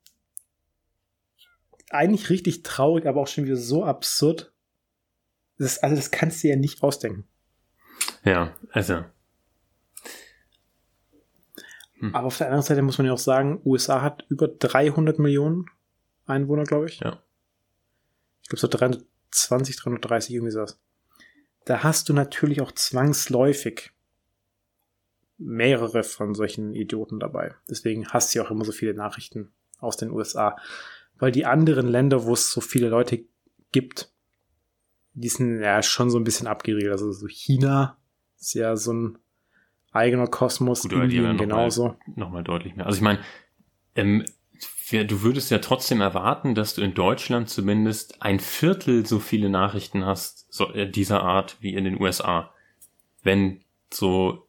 [1.91, 4.53] eigentlich richtig traurig, aber auch schon wieder so absurd.
[5.59, 7.25] Das, also das kannst du ja nicht ausdenken.
[8.25, 9.05] Ja, also.
[12.01, 12.13] Hm.
[12.15, 15.67] Aber auf der anderen Seite muss man ja auch sagen, USA hat über 300 Millionen
[16.27, 16.99] Einwohner, glaube ich.
[16.99, 17.23] Ja.
[18.43, 20.81] Ich glaube so 320, 330, irgendwie sowas.
[21.65, 23.94] Da hast du natürlich auch zwangsläufig
[25.45, 27.55] mehrere von solchen Idioten dabei.
[27.69, 30.57] Deswegen hast du ja auch immer so viele Nachrichten aus den USA.
[31.19, 33.25] Weil die anderen Länder, wo es so viele Leute
[33.71, 34.11] gibt,
[35.13, 36.93] die sind ja schon so ein bisschen abgeriegelt.
[36.93, 37.97] Also so China
[38.41, 39.19] ist ja so ein
[39.93, 41.89] eigener Kosmos, Gut, Indien ja genauso.
[41.89, 42.87] Nochmal noch mal deutlich mehr.
[42.87, 43.21] Also ich meine,
[43.95, 44.25] ähm,
[44.91, 50.05] du würdest ja trotzdem erwarten, dass du in Deutschland zumindest ein Viertel so viele Nachrichten
[50.05, 52.53] hast, so, äh, dieser Art wie in den USA.
[53.23, 54.44] Wenn so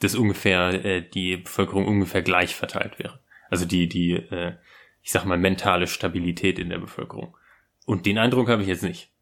[0.00, 3.20] das ungefähr, äh, die Bevölkerung ungefähr gleich verteilt wäre.
[3.48, 4.56] Also die, die, äh,
[5.02, 7.36] ich sag mal, mentale Stabilität in der Bevölkerung.
[7.86, 9.12] Und den Eindruck habe ich jetzt nicht.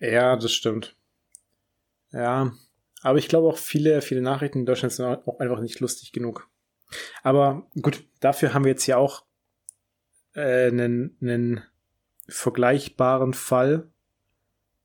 [0.00, 0.96] Ja, das stimmt.
[2.12, 2.52] Ja,
[3.02, 6.48] aber ich glaube auch viele, viele Nachrichten in Deutschland sind auch einfach nicht lustig genug.
[7.22, 9.24] Aber gut, dafür haben wir jetzt ja auch
[10.34, 11.62] äh, einen, einen
[12.28, 13.90] vergleichbaren Fall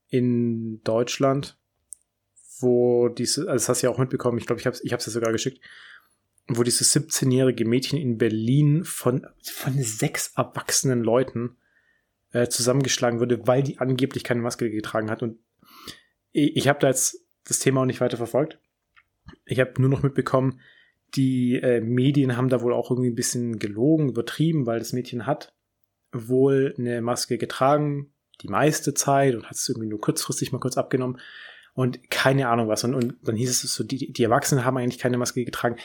[0.08, 1.58] in Deutschland,
[2.60, 5.06] wo diese, also das hast du ja auch mitbekommen, ich glaube, ich habe ich hab's
[5.06, 5.60] ja sogar geschickt,
[6.48, 11.56] wo dieses 17-jährige Mädchen in Berlin von, von sechs erwachsenen Leuten
[12.32, 15.22] äh, zusammengeschlagen wurde, weil die angeblich keine Maske getragen hat.
[15.22, 15.38] Und
[16.32, 18.58] ich, ich habe da jetzt das Thema auch nicht weiter verfolgt.
[19.44, 20.60] Ich habe nur noch mitbekommen,
[21.14, 25.26] die äh, Medien haben da wohl auch irgendwie ein bisschen gelogen, übertrieben, weil das Mädchen
[25.26, 25.54] hat
[26.12, 30.78] wohl eine Maske getragen, die meiste Zeit und hat es irgendwie nur kurzfristig mal kurz
[30.78, 31.18] abgenommen
[31.78, 32.82] und keine Ahnung was.
[32.82, 35.76] Und, und dann hieß es so, die, die Erwachsenen haben eigentlich keine Maske getragen.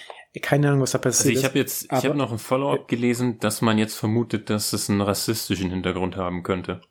[0.42, 3.38] Keine Ahnung, was da passiert Also ich habe jetzt, ich habe noch ein Follow-up gelesen,
[3.38, 6.82] dass man jetzt vermutet, dass es einen rassistischen Hintergrund haben könnte.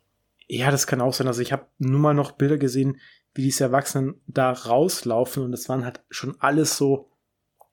[0.47, 1.27] Ja, das kann auch sein.
[1.27, 3.01] Also ich habe nur mal noch Bilder gesehen,
[3.33, 7.09] wie diese Erwachsenen da rauslaufen und das waren halt schon alles so,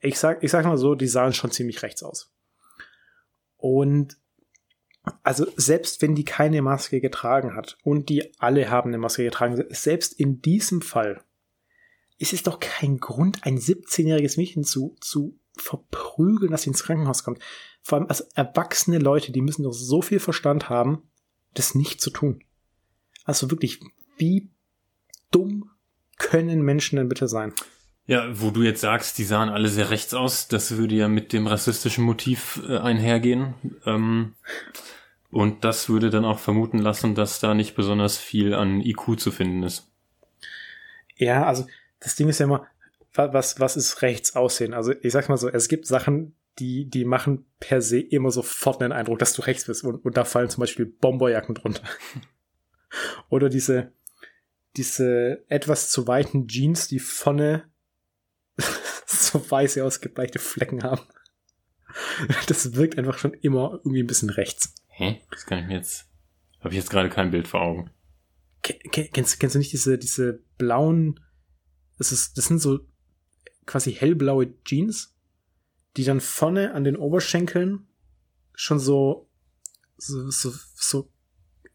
[0.01, 2.33] ich sag, ich sag mal so, die sahen schon ziemlich rechts aus.
[3.57, 4.17] Und
[5.23, 9.65] also selbst wenn die keine Maske getragen hat und die alle haben eine Maske getragen,
[9.71, 11.25] selbst in diesem Fall
[12.19, 17.25] ist es doch kein Grund, ein 17-jähriges Mädchen zu, zu verprügeln, dass sie ins Krankenhaus
[17.25, 17.39] kommt.
[17.83, 21.11] Vor allem als erwachsene Leute, die müssen doch so viel Verstand haben,
[21.55, 22.45] das nicht zu tun.
[23.25, 23.81] Also wirklich,
[24.19, 24.51] wie
[25.31, 25.71] dumm
[26.19, 27.55] können Menschen denn bitte sein?
[28.07, 31.33] Ja, wo du jetzt sagst, die sahen alle sehr rechts aus, das würde ja mit
[31.33, 33.55] dem rassistischen Motiv äh, einhergehen.
[33.87, 34.35] Ähm,
[35.31, 39.31] und das würde dann auch vermuten lassen, dass da nicht besonders viel an IQ zu
[39.31, 39.87] finden ist.
[41.17, 41.67] Ja, also
[42.01, 42.67] das Ding ist ja immer,
[43.15, 44.75] wa- was, was ist rechts aussehen?
[44.75, 48.83] Also ich sag's mal so, es gibt Sachen, die, die machen per se immer sofort
[48.83, 49.85] einen Eindruck, dass du rechts bist.
[49.85, 51.85] Und, und da fallen zum Beispiel Bomberjacken drunter.
[53.29, 53.93] Oder diese,
[54.77, 57.70] diese etwas zu weiten Jeans, die vorne
[59.07, 61.03] so weiße ausgebleichte Flecken haben.
[62.47, 64.75] Das wirkt einfach schon immer irgendwie ein bisschen rechts.
[64.89, 65.21] Hä?
[65.31, 66.07] Das kann ich mir jetzt.
[66.61, 67.91] Habe ich jetzt gerade kein Bild vor Augen.
[68.63, 71.19] Ke- ke- Kennst, kennst du nicht diese, diese blauen,
[71.99, 72.81] das ist, das sind so
[73.67, 75.15] quasi hellblaue Jeans,
[75.97, 77.89] die dann vorne an den Oberschenkeln
[78.55, 79.29] schon so,
[79.97, 81.11] so, so, so,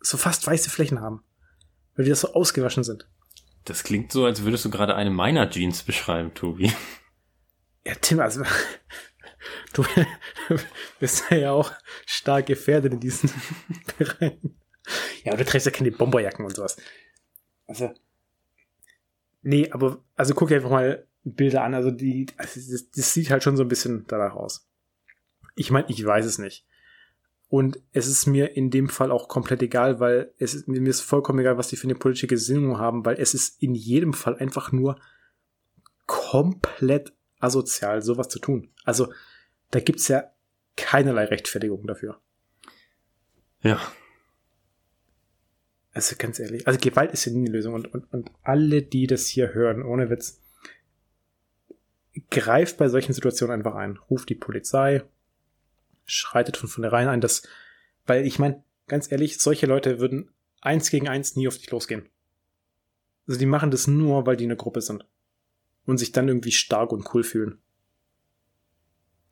[0.02, 1.24] so fast weiße Flächen haben.
[1.96, 3.10] Weil die das so ausgewaschen sind.
[3.66, 6.72] Das klingt so, als würdest du gerade eine meiner Jeans beschreiben, Tobi.
[7.86, 8.44] Ja, Tim, also,
[9.74, 9.84] du
[11.00, 11.72] bist ja auch
[12.06, 13.30] stark gefährdet in diesen
[13.98, 14.60] Bereichen.
[15.24, 16.78] Ja, aber du trägst ja keine Bomberjacken und sowas.
[17.66, 17.92] Also,
[19.42, 21.74] nee, aber, also guck dir einfach mal Bilder an.
[21.74, 24.68] Also, die, also das, das sieht halt schon so ein bisschen danach aus.
[25.56, 26.68] Ich meine, ich weiß es nicht.
[27.48, 31.02] Und es ist mir in dem Fall auch komplett egal, weil es ist, mir ist
[31.02, 34.36] vollkommen egal, was die für eine politische Gesinnung haben, weil es ist in jedem Fall
[34.38, 35.00] einfach nur
[36.08, 38.70] komplett asozial, sowas zu tun.
[38.84, 39.14] Also,
[39.72, 40.32] da gibt's ja
[40.76, 42.20] keinerlei Rechtfertigung dafür.
[43.62, 43.80] Ja.
[45.94, 49.08] Also ganz ehrlich, also Gewalt ist ja nie die Lösung und, und, und alle, die
[49.08, 50.42] das hier hören, ohne Witz,
[52.30, 53.98] greift bei solchen Situationen einfach ein.
[54.10, 55.04] Ruft die Polizei,
[56.06, 57.48] schreitet von vornherein ein, dass,
[58.06, 60.30] weil ich meine, ganz ehrlich, solche Leute würden
[60.62, 62.10] eins gegen eins nie auf dich losgehen.
[63.28, 65.06] Also die machen das nur, weil die eine Gruppe sind.
[65.86, 67.60] Und sich dann irgendwie stark und cool fühlen.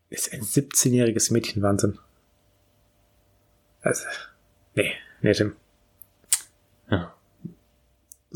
[0.09, 1.97] Ist ein 17-jähriges Mädchen Wahnsinn.
[3.81, 4.05] Also,
[4.75, 5.55] nee, nee, Tim.
[6.89, 7.15] Ja.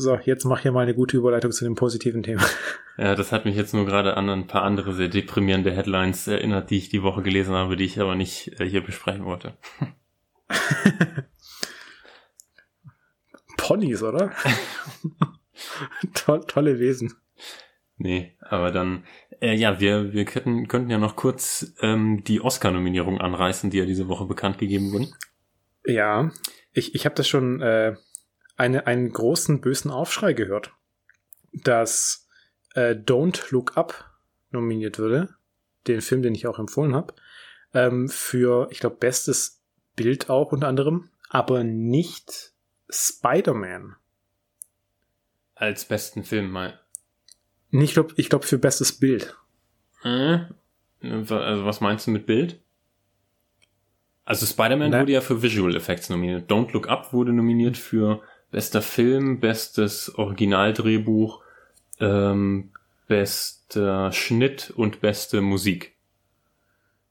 [0.00, 2.44] So, jetzt mach hier mal eine gute Überleitung zu dem positiven Thema.
[2.98, 6.70] Ja, das hat mich jetzt nur gerade an ein paar andere sehr deprimierende Headlines erinnert,
[6.70, 9.56] die ich die Woche gelesen habe, die ich aber nicht äh, hier besprechen wollte.
[13.56, 14.30] Ponys, oder?
[16.14, 17.14] to tolle Wesen.
[17.96, 19.02] Nee, aber dann,
[19.40, 23.84] äh, ja, wir, wir könnten, könnten ja noch kurz ähm, die Oscar-Nominierung anreißen, die ja
[23.84, 25.12] diese Woche bekannt gegeben wurden.
[25.84, 26.30] Ja,
[26.72, 27.96] ich, ich habe das schon äh,
[28.58, 30.72] eine, einen großen bösen Aufschrei gehört,
[31.52, 32.28] dass
[32.74, 34.04] äh, Don't Look Up
[34.50, 35.34] nominiert würde,
[35.86, 37.14] den Film, den ich auch empfohlen habe,
[37.72, 39.62] ähm, für, ich glaube, bestes
[39.96, 42.52] Bild auch unter anderem, aber nicht
[42.90, 43.96] Spider-Man.
[45.54, 46.80] Als besten Film mal.
[47.70, 49.36] Ich glaube, ich glaub für bestes Bild.
[50.02, 50.38] Äh,
[51.02, 52.60] also was meinst du mit Bild?
[54.24, 56.50] Also Spider-Man wurde ja für Visual Effects nominiert.
[56.50, 61.42] Don't Look Up wurde nominiert für bester Film, bestes Originaldrehbuch,
[62.00, 62.70] ähm,
[63.06, 65.94] bester Schnitt und beste Musik.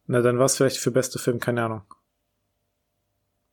[0.08, 1.82] Na, dann war es vielleicht für beste Film, keine Ahnung.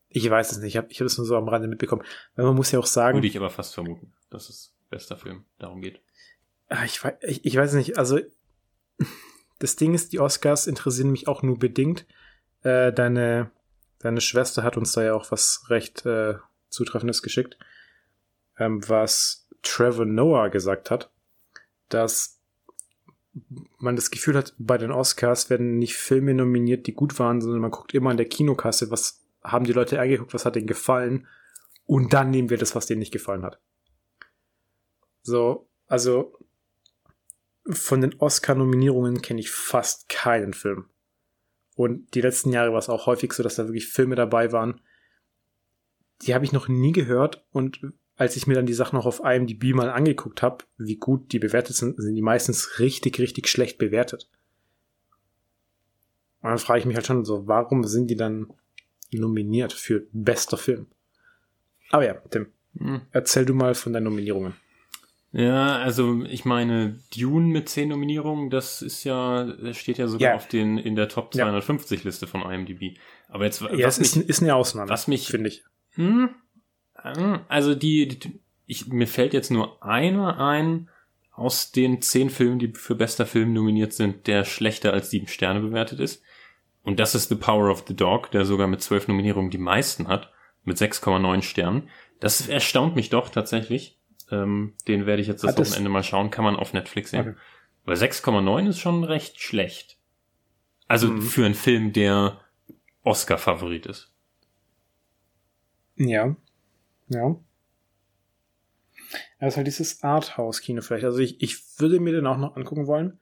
[0.09, 2.05] Ich weiß es nicht, ich habe ich hab das nur so am Rande mitbekommen.
[2.37, 5.44] Weil man muss ja auch sagen, Würde ich aber fast vermuten, dass es bester Film
[5.59, 6.01] darum geht.
[6.68, 8.20] Ah, ich, wei- ich, ich weiß nicht, also
[9.59, 12.07] das Ding ist, die Oscars interessieren mich auch nur bedingt.
[12.62, 13.51] Äh, deine,
[13.99, 16.35] deine Schwester hat uns da ja auch was recht äh,
[16.68, 17.59] Zutreffendes geschickt,
[18.59, 21.11] ähm, was Trevor Noah gesagt hat,
[21.88, 22.40] dass
[23.79, 27.61] man das Gefühl hat, bei den Oscars werden nicht Filme nominiert, die gut waren, sondern
[27.61, 31.27] man guckt immer an der Kinokasse, was haben die Leute angeguckt, was hat denen gefallen
[31.87, 33.61] und dann nehmen wir das, was denen nicht gefallen hat.
[35.23, 36.38] So, also
[37.69, 40.90] von den Oscar-Nominierungen kenne ich fast keinen Film.
[41.77, 44.81] Und die letzten Jahre war es auch häufig so, dass da wirklich Filme dabei waren.
[46.23, 47.45] Die habe ich noch nie gehört.
[47.51, 47.81] Und
[48.16, 51.38] als ich mir dann die Sachen auch auf IMDb mal angeguckt habe, wie gut die
[51.38, 54.29] bewertet sind, sind die meistens richtig, richtig schlecht bewertet.
[56.42, 58.48] Und dann frage ich mich halt schon so, warum sind die dann
[59.12, 60.87] nominiert für bester Film?
[61.90, 62.46] Aber ja, Tim,
[62.79, 63.03] Hm.
[63.12, 64.55] erzähl du mal von deinen Nominierungen.
[65.33, 70.31] Ja, also ich meine, Dune mit 10 Nominierungen, das ist ja, das steht ja sogar
[70.31, 70.37] Ja.
[70.37, 71.44] auf den, in der Top Ja.
[71.44, 72.96] 250 Liste von IMDb.
[73.29, 75.64] Aber jetzt, Ja, was ist, mich, ist eine Ausnahme, was mich- finde ich.
[75.94, 76.31] hm,
[77.49, 80.88] also die, die ich, mir fällt jetzt nur einer ein
[81.33, 85.61] aus den zehn Filmen, die für bester Film nominiert sind, der schlechter als sieben Sterne
[85.61, 86.23] bewertet ist.
[86.83, 90.09] Und das ist The Power of the Dog, der sogar mit zwölf Nominierungen die meisten
[90.09, 90.33] hat,
[90.64, 91.88] mit 6,9 Sternen.
[92.21, 93.99] Das erstaunt mich doch tatsächlich.
[94.31, 97.11] Ähm, den werde ich jetzt das Hat das- Wochenende mal schauen, kann man auf Netflix
[97.11, 97.21] sehen.
[97.21, 97.35] Okay.
[97.85, 99.99] Weil 6,9 ist schon recht schlecht.
[100.88, 101.23] Also Mhm.
[101.23, 102.40] für einen Film, der
[103.03, 104.11] Oscar-Favorit ist.
[105.97, 106.35] Ja.
[107.09, 107.37] Ja.
[109.38, 111.05] Das ist halt dieses Arthouse-Kino vielleicht.
[111.05, 113.19] Also ich, ich würde mir den auch noch angucken wollen,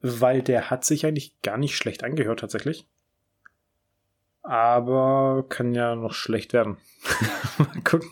[0.00, 2.86] weil der hat sich eigentlich gar nicht schlecht angehört tatsächlich.
[4.42, 6.76] Aber kann ja noch schlecht werden.
[7.58, 8.08] Mal gucken.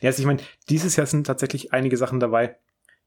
[0.00, 2.56] Ja, also ich meine, dieses Jahr sind tatsächlich einige Sachen dabei,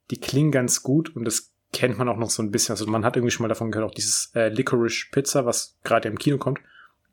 [0.10, 2.74] die klingen ganz gut und das kennt man auch noch so ein bisschen.
[2.74, 6.08] Also man hat irgendwie schon mal davon gehört, auch dieses äh, Licorice Pizza, was gerade
[6.08, 6.60] im Kino kommt.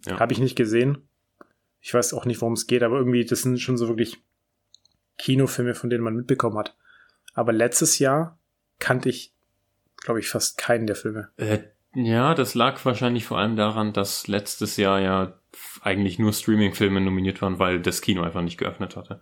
[0.07, 0.21] Ja.
[0.21, 1.09] Habe ich nicht gesehen.
[1.81, 4.19] Ich weiß auch nicht, worum es geht, aber irgendwie, das sind schon so wirklich
[5.19, 6.77] Kinofilme, von denen man mitbekommen hat.
[7.35, 8.39] Aber letztes Jahr
[8.79, 9.35] kannte ich,
[9.97, 11.29] glaube ich, fast keinen der Filme.
[11.37, 11.61] Äh,
[11.95, 15.41] ja, das lag wahrscheinlich vor allem daran, dass letztes Jahr ja
[15.83, 19.21] eigentlich nur Streaming-Filme nominiert waren, weil das Kino einfach nicht geöffnet hatte.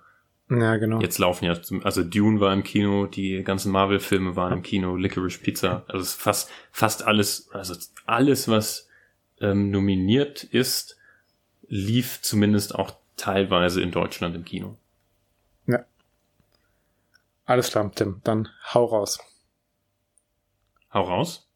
[0.51, 1.01] Ja, genau.
[1.01, 5.41] Jetzt laufen ja, also Dune war im Kino, die ganzen Marvel-Filme waren im Kino, Licorice
[5.41, 7.75] Pizza, also fast, fast alles, also
[8.07, 8.89] alles, was
[9.41, 10.98] ähm, nominiert ist,
[11.69, 14.77] lief zumindest auch teilweise in Deutschland im Kino.
[17.49, 18.21] Alles klar, Tim.
[18.25, 19.19] Dann hau raus.
[20.93, 21.49] Hau raus.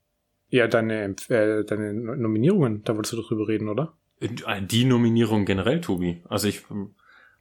[0.48, 3.92] Ja, deine, äh, deine Nominierungen, da wolltest du drüber reden, oder?
[4.18, 6.22] Äh, Die Nominierung generell, Tobi.
[6.30, 6.94] Also ich ähm,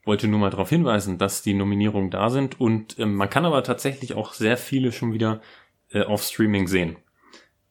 [0.03, 3.63] wollte nur mal darauf hinweisen, dass die Nominierungen da sind und ähm, man kann aber
[3.63, 5.39] tatsächlich auch sehr viele schon wieder
[5.91, 6.97] äh, auf Streaming sehen.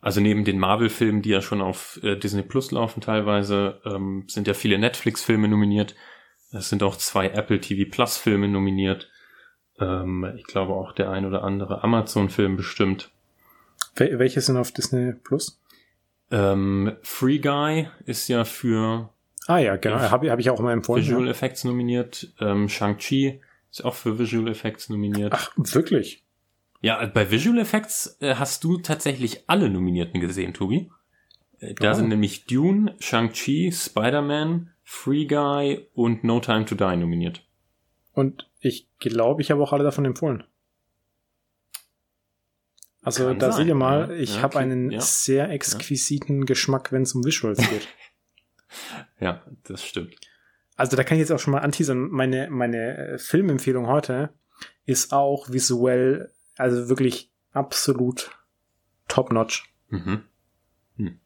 [0.01, 4.47] Also neben den Marvel-Filmen, die ja schon auf äh, Disney Plus laufen teilweise, ähm, sind
[4.47, 5.95] ja viele Netflix-Filme nominiert.
[6.53, 9.11] Es sind auch zwei Apple TV Plus-Filme nominiert.
[9.79, 13.11] Ähm, ich glaube auch der ein oder andere Amazon-Film bestimmt.
[13.97, 15.61] Wel welche sind auf Disney Plus?
[16.31, 19.11] Ähm, Free Guy ist ja für
[19.47, 19.99] Ah ja, genau.
[19.99, 21.03] Habe hab ich auch mal empfohlen.
[21.03, 21.31] Visual Ja.
[21.31, 22.33] Effects nominiert.
[22.41, 25.33] Ähm, Shang-Chi ist auch für Visual Effects nominiert.
[25.35, 26.23] Ach, wirklich?
[26.81, 30.91] Ja, bei Visual Effects äh, hast du tatsächlich alle Nominierten gesehen, Tobi.
[31.59, 31.95] Äh, da Oh.
[31.95, 37.45] sind nämlich Dune, Shang-Chi, Spider-Man, Free Guy und No Time to Die nominiert.
[38.13, 40.45] Und ich glaube, ich habe auch alle davon empfohlen.
[43.03, 44.17] Also Kann da seht ihr mal, ja.
[44.17, 45.01] ich Ja, habe okay, einen ja.
[45.01, 47.89] sehr exquisiten Geschmack, wenn es um Visuals geht.
[49.19, 50.15] Ja, das stimmt.
[50.77, 52.09] Also da kann ich jetzt auch schon mal anteasern.
[52.09, 54.31] Meine, meine äh, Filmempfehlung heute
[54.87, 56.31] ist auch visuell,
[56.61, 58.31] also wirklich absolut
[59.09, 59.73] top-notch.
[59.89, 60.23] Mhm.
[60.97, 61.19] Hm.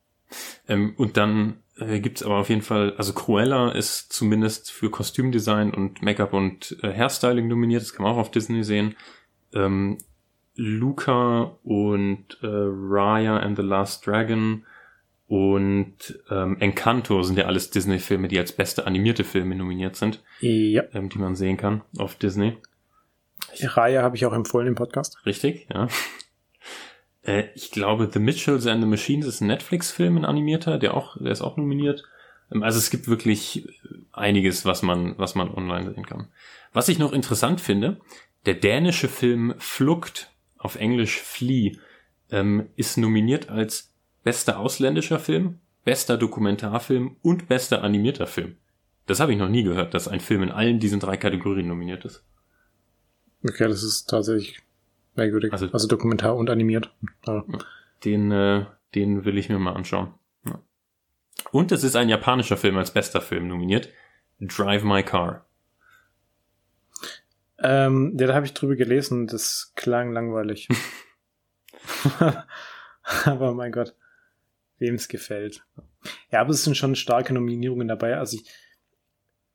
[0.69, 5.73] Ähm, und dann äh, gibt's aber auf jeden Fall, also Cruella ist zumindest für Kostümdesign
[5.73, 8.97] und Make-up und äh, Hairstyling nominiert, das kann man auch auf Disney sehen.
[9.53, 9.99] Ähm,
[10.57, 14.65] Luca und äh, Raya and the Last Dragon
[15.27, 20.85] und ähm, Encanto sind ja alles Disney-Filme, die als beste animierte Filme nominiert sind, Ja,
[20.93, 22.57] ähm, die man sehen kann auf Disney.
[23.63, 25.19] Reihe habe ich auch empfohlen im Podcast.
[25.27, 25.89] Richtig, ja.
[27.27, 31.17] Äh, ich glaube, The Mitchells and the Machines ist ein Netflix-Film, ein animierter, der auch,
[31.19, 32.05] der ist auch nominiert.
[32.53, 33.67] Ähm, Also es gibt wirklich
[34.13, 36.29] einiges, was man, was man online sehen kann.
[36.75, 37.99] Was ich noch interessant finde,
[38.45, 41.79] der dänische Film Flucht, auf Englisch Flee,
[42.31, 48.57] ähm, ist nominiert als bester ausländischer Film, bester Dokumentarfilm und bester animierter Film.
[49.07, 52.05] Das habe ich noch nie gehört, dass ein Film in allen diesen drei Kategorien nominiert
[52.05, 52.25] ist.
[53.47, 54.61] Okay, das ist tatsächlich
[55.15, 55.53] merkwürdig.
[55.53, 56.95] Also- Also, Dokumentar und animiert.
[57.27, 57.45] Aber
[58.05, 60.15] Den, äh, den will ich mir mal anschauen.
[60.47, 60.61] Ja.
[61.53, 63.89] Und es ist ein japanischer Film als bester Film nominiert.
[64.41, 65.47] Drive My Car.
[67.59, 70.69] Ähm, ja, da habe ich drüber gelesen, das klang langweilig.
[73.25, 73.95] aber mein Gott,
[74.79, 75.65] wem es gefällt.
[76.31, 78.17] Ja, aber es sind schon starke Nominierungen dabei.
[78.19, 78.51] Also ich,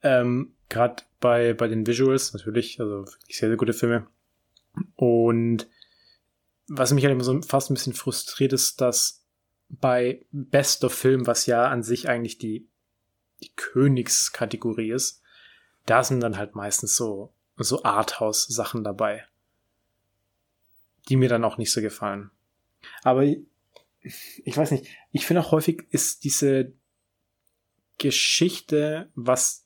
[0.02, 4.08] ähm, gerade bei, bei den Visuals natürlich, also wirklich sehr, sehr gute Filme.
[4.96, 5.68] Und
[6.68, 9.26] was mich halt immer so fast ein bisschen frustriert ist, dass
[9.70, 12.68] bei bester Film, was ja an sich eigentlich die,
[13.42, 15.22] die Königskategorie ist,
[15.86, 19.26] da sind dann halt meistens so so Arthouse-Sachen dabei,
[21.10, 22.32] die mir dann auch nicht so gefallen.
[23.04, 23.40] Aber ich,
[24.44, 26.72] ich weiß nicht, ich finde auch häufig ist diese
[27.98, 29.66] Geschichte, was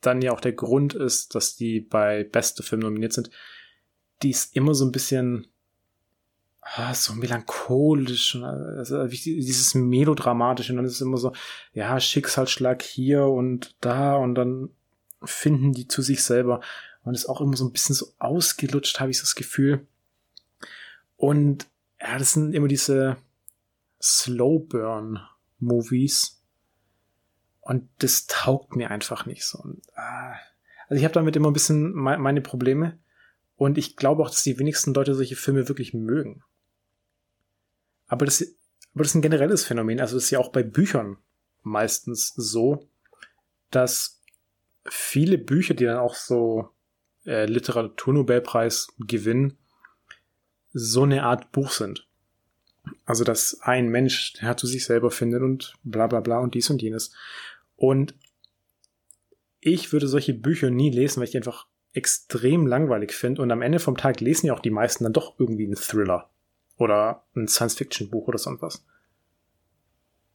[0.00, 3.30] dann ja auch der Grund ist, dass die bei beste Film nominiert sind,
[4.22, 5.46] die ist immer so ein bisschen
[6.60, 11.32] ah, so melancholisch also dieses melodramatische und dann ist es immer so,
[11.72, 14.70] ja, Schicksalsschlag hier und da und dann
[15.22, 16.60] finden die zu sich selber
[17.02, 19.86] und ist auch immer so ein bisschen so ausgelutscht, habe ich so das Gefühl.
[21.16, 21.66] Und
[22.00, 23.16] ja, das sind immer diese
[24.02, 25.20] Slow Burn
[25.58, 26.39] Movies.
[27.60, 29.58] Und das taugt mir einfach nicht so.
[29.58, 30.34] Und, ah,
[30.88, 32.98] also ich habe damit immer ein bisschen me meine Probleme.
[33.56, 36.42] Und ich glaube auch, dass die wenigsten Leute solche Filme wirklich mögen.
[38.06, 38.42] Aber das,
[38.94, 40.00] aber das ist ein generelles Phänomen.
[40.00, 41.18] Also das ist ja auch bei Büchern
[41.62, 42.88] meistens so,
[43.70, 44.20] dass
[44.84, 46.70] viele Bücher, die dann auch so
[47.26, 49.58] äh, Literaturnobelpreis gewinnen,
[50.72, 52.06] so eine Art Buch sind.
[53.04, 56.70] Also, dass ein Mensch, der zu sich selber findet und bla bla bla und dies
[56.70, 57.12] und jenes.
[57.80, 58.14] Und
[59.58, 63.40] ich würde solche Bücher nie lesen, weil ich die einfach extrem langweilig finde.
[63.40, 66.28] Und am Ende vom Tag lesen ja auch die meisten dann doch irgendwie einen Thriller
[66.76, 68.84] oder ein Science-Fiction-Buch oder sonst was.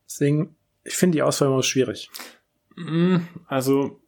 [0.07, 2.09] Deswegen, ich finde die Auswahl immer schwierig.
[2.75, 4.01] Mm, Also,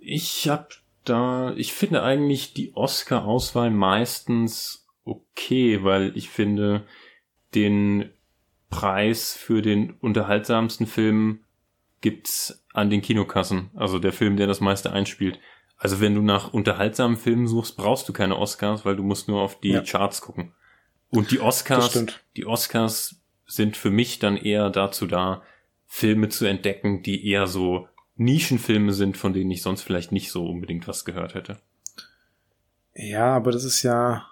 [0.00, 0.72] ich hab
[1.04, 6.84] da, ich finde eigentlich die Oscar-Auswahl meistens okay, weil ich finde,
[7.54, 8.10] den
[8.68, 11.43] Preis für den unterhaltsamsten Film
[12.04, 13.70] gibt's an den Kinokassen.
[13.74, 15.40] Also der Film, der das meiste einspielt.
[15.78, 19.40] Also wenn du nach unterhaltsamen Filmen suchst, brauchst du keine Oscars, weil du musst nur
[19.40, 19.80] auf die Ja.
[19.80, 20.52] Charts gucken.
[21.08, 22.04] Und die Oscars,
[22.36, 25.42] die Oscars sind für mich dann eher dazu da,
[25.86, 30.46] Filme zu entdecken, die eher so Nischenfilme sind, von denen ich sonst vielleicht nicht so
[30.46, 31.58] unbedingt was gehört hätte.
[32.94, 34.26] Ja, aber das ist ja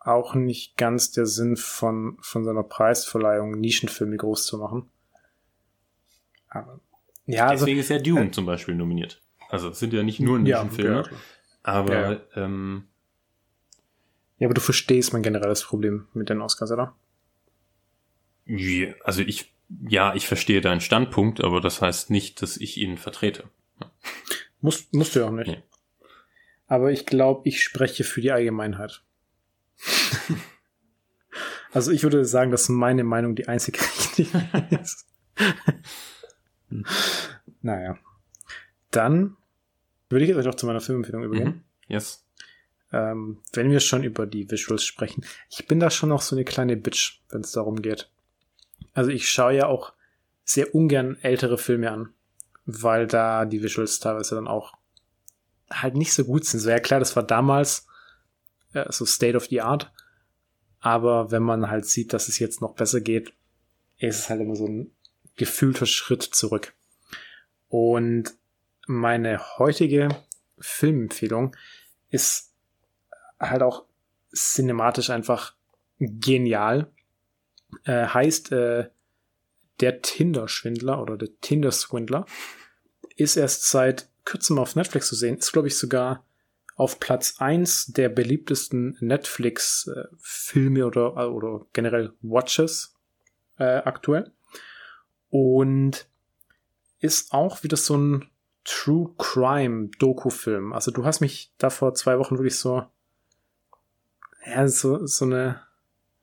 [0.00, 4.90] auch nicht ganz der Sinn von, von so einer Preisverleihung, Nischenfilme groß zu machen.
[6.52, 6.80] Aber,
[7.26, 9.22] ja, also, Deswegen ist ja Dune zum Beispiel nominiert.
[9.48, 11.20] Also es sind ja nicht nur ja, Nischenfilme, ja, klar.
[11.62, 12.20] aber Ja, ja.
[12.36, 12.88] Ähm,
[14.38, 16.94] ja, aber du verstehst mein generelles Problem mit den Oscars, oder?
[18.44, 19.54] ja, also ich,
[19.88, 23.44] ja, ich verstehe deinen Standpunkt, aber das heißt nicht, dass ich ihn vertrete.
[24.60, 25.48] Muss, musst du ja auch nicht.
[25.48, 25.62] Nee.
[26.66, 29.02] Aber ich glaube, ich spreche für die Allgemeinheit.
[31.72, 33.80] also ich würde sagen, dass meine Meinung die einzig
[34.16, 34.48] richtige
[34.80, 35.06] ist.
[37.60, 37.98] Naja.
[38.90, 39.36] Dann
[40.08, 41.48] würde ich jetzt auch zu meiner Filmempfehlung übergehen.
[41.48, 41.62] Mhm.
[41.88, 42.24] Yes.
[42.92, 45.24] Ähm, wenn wir schon über die Visuals sprechen.
[45.48, 48.10] Ich bin da schon noch so eine kleine Bitch, wenn es darum geht.
[48.92, 49.94] Also ich schaue ja auch
[50.44, 52.10] sehr ungern ältere Filme an,
[52.66, 54.74] weil da die Visuals teilweise dann auch
[55.70, 56.60] halt nicht so gut sind.
[56.60, 57.86] So ja klar, das war damals
[58.74, 59.90] äh, so State of the Art,
[60.80, 63.32] aber wenn man halt sieht, dass es jetzt noch besser geht,
[63.96, 64.90] ist es halt immer so ein
[65.36, 66.74] gefühlter Schritt zurück.
[67.68, 68.34] Und
[68.86, 70.08] meine heutige
[70.58, 71.56] Filmempfehlung
[72.10, 72.52] ist
[73.40, 73.84] halt auch
[74.34, 75.54] cinematisch einfach
[75.98, 76.90] genial.
[77.84, 78.90] Äh, heißt äh,
[79.80, 82.26] der Tinder-Schwindler oder der Tinder-Swindler
[83.16, 85.38] ist erst seit kürzem auf Netflix zu sehen.
[85.38, 86.24] Ist, glaube ich, sogar
[86.76, 92.94] auf Platz eins der beliebtesten Netflix-Filme oder, oder generell Watches
[93.58, 94.32] äh, aktuell.
[95.32, 96.06] Und
[97.00, 98.26] ist auch wieder so ein
[98.64, 100.74] True Crime Doku-Film.
[100.74, 102.84] Also du hast mich da vor zwei Wochen wirklich so,
[104.46, 105.62] ja, so, so eine,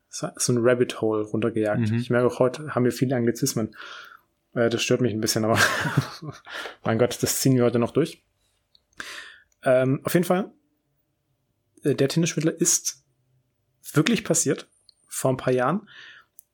[0.08, 1.90] so, so ein Rabbit Hole runtergejagt.
[1.90, 1.98] Mhm.
[1.98, 3.74] Ich merke auch heute haben wir viele Anglizismen.
[4.54, 5.58] Äh, das stört mich ein bisschen, aber
[6.84, 8.22] mein Gott, das ziehen wir heute noch durch.
[9.64, 10.52] Ähm, auf jeden Fall,
[11.82, 13.04] äh, der Tintenschmiedler ist
[13.92, 14.68] wirklich passiert
[15.08, 15.88] vor ein paar Jahren.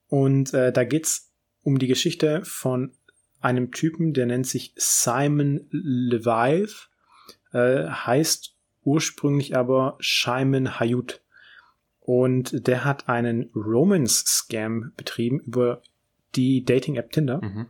[0.09, 1.26] Und äh, da geht's
[1.67, 2.93] um die Geschichte von
[3.41, 6.87] einem Typen, der nennt sich Simon Levive,
[7.53, 8.55] äh, heißt
[8.85, 11.23] ursprünglich aber Shimon Hayut.
[11.99, 15.83] Und der hat einen Romance-Scam betrieben über
[16.37, 17.67] die Dating-App Tinder mhm.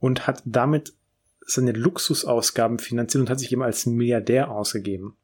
[0.00, 0.94] und hat damit
[1.40, 5.16] seine Luxusausgaben finanziert und hat sich eben als Milliardär ausgegeben.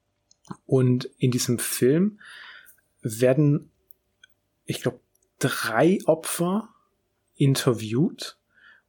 [0.67, 2.21] Und in diesem Film
[3.03, 3.73] werden,
[4.67, 5.01] ich glaube,
[5.41, 6.74] drei Opfer
[7.37, 8.39] interviewt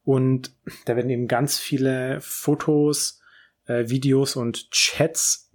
[0.06, 3.22] und da werden eben ganz viele Fotos,
[3.66, 5.52] äh, Videos und Chats,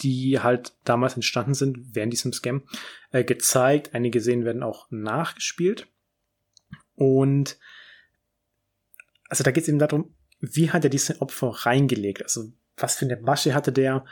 [0.00, 2.62] die halt damals entstanden sind während diesem Scam,
[3.12, 3.94] äh, gezeigt.
[3.94, 5.86] Einige Szenen werden auch nachgespielt.
[6.96, 7.58] Und
[9.28, 12.22] also da geht es eben darum, wie hat er diese Opfer reingelegt?
[12.22, 14.04] Also was für eine Masche hatte der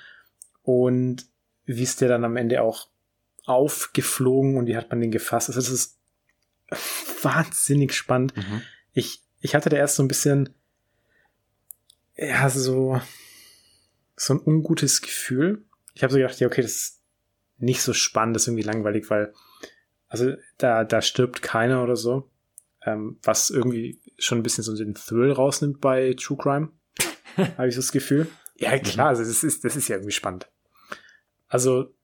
[0.63, 1.27] und
[1.65, 2.89] wie ist der dann am Ende auch
[3.45, 5.49] aufgeflogen und wie hat man den gefasst?
[5.49, 5.99] Also das ist
[7.23, 8.37] wahnsinnig spannend.
[8.37, 8.63] Mhm.
[8.93, 10.55] Ich, ich hatte da erst so ein bisschen,
[12.17, 13.01] ja, so,
[14.17, 15.65] so ein ungutes Gefühl.
[15.95, 17.01] Ich habe so gedacht, ja, okay, das ist
[17.59, 19.33] nicht so spannend, das ist irgendwie langweilig, weil,
[20.09, 22.29] also da, da stirbt keiner oder so.
[22.85, 26.71] Ähm, was irgendwie schon ein bisschen so den Thrill rausnimmt bei True Crime.
[27.37, 28.27] habe ich so das Gefühl.
[28.57, 30.51] Ja, klar, also das ist, das ist ja irgendwie spannend.
[31.49, 31.95] Also,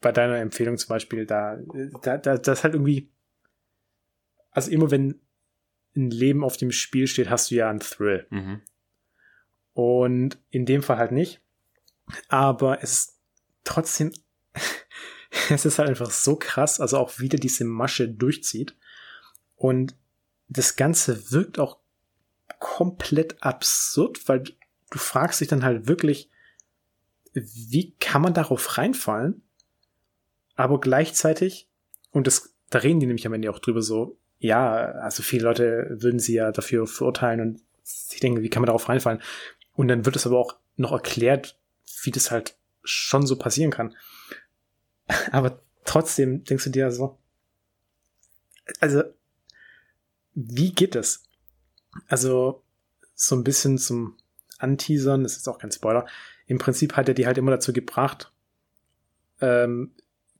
[0.00, 1.58] bei deiner Empfehlung zum Beispiel, da,
[2.02, 3.10] da, da, das halt irgendwie,
[4.52, 5.20] also immer wenn
[5.96, 8.26] ein Leben auf dem Spiel steht, hast du ja einen Thrill.
[8.30, 8.62] Mhm.
[9.74, 11.40] Und in dem Fall halt nicht.
[12.28, 13.20] Aber es ist
[13.64, 14.12] trotzdem,
[15.50, 18.76] es ist halt einfach so krass, also auch wieder diese Masche durchzieht.
[19.56, 19.96] Und
[20.48, 21.78] das Ganze wirkt auch
[22.58, 26.30] komplett absurd, weil du fragst dich dann halt wirklich,
[27.32, 29.42] wie kann man darauf reinfallen?
[30.54, 31.68] Aber gleichzeitig,
[32.10, 35.86] und das, da reden die nämlich am Ende auch drüber so, ja, also viele Leute
[35.88, 39.22] würden sie ja dafür verurteilen und sich denken, wie kann man darauf reinfallen?
[39.74, 41.56] Und dann wird es aber auch noch erklärt,
[42.02, 43.94] wie das halt schon so passieren kann.
[45.30, 47.18] Aber trotzdem denkst du dir so,
[48.80, 49.04] also,
[50.34, 51.22] wie geht es?
[52.08, 52.64] Also,
[53.14, 54.16] so ein bisschen zum
[54.58, 56.06] Anteasern, das ist auch kein Spoiler.
[56.46, 58.32] Im Prinzip hat er die halt immer dazu gebracht,
[59.40, 59.92] ähm,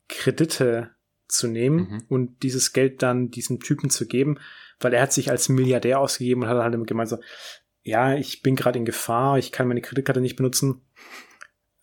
[0.09, 0.91] Kredite
[1.33, 2.05] zu nehmen mhm.
[2.09, 4.39] und dieses Geld dann diesem Typen zu geben,
[4.81, 7.19] weil er hat sich als Milliardär ausgegeben und hat halt immer gemeint so,
[7.83, 10.83] ja, ich bin gerade in Gefahr, ich kann meine Kreditkarte nicht benutzen.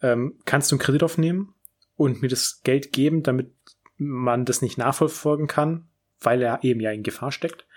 [0.01, 1.53] Ähm, kannst du einen Kredit aufnehmen
[1.95, 3.53] und mir das Geld geben, damit
[3.97, 5.89] man das nicht nachverfolgen kann,
[6.21, 7.67] weil er eben ja in Gefahr steckt.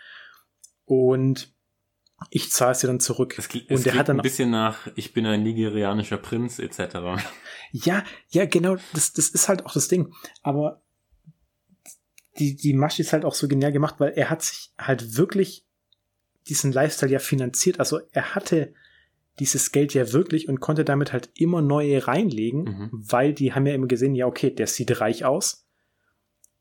[0.84, 1.52] Und
[2.30, 3.34] ich zahle es dir dann zurück.
[3.38, 7.20] Es, es und der hat dann ein bisschen nach, ich bin ein nigerianischer Prinz etc.
[7.72, 10.12] Ja, ja, genau, das, das ist halt auch das Ding.
[10.42, 10.81] Aber
[12.38, 15.66] die, die Masche ist halt auch so genial gemacht, weil er hat sich halt wirklich
[16.48, 17.78] diesen Lifestyle ja finanziert.
[17.78, 18.74] Also er hatte
[19.38, 22.90] dieses Geld ja wirklich und konnte damit halt immer neue reinlegen, mhm.
[22.92, 25.66] weil die haben ja immer gesehen, ja, okay, der sieht reich aus.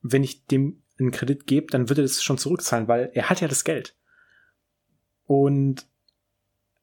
[0.02, 3.42] Wenn ich dem einen Kredit gebe, dann wird er das schon zurückzahlen, weil er hat
[3.42, 3.96] ja das Geld.
[5.26, 5.88] Und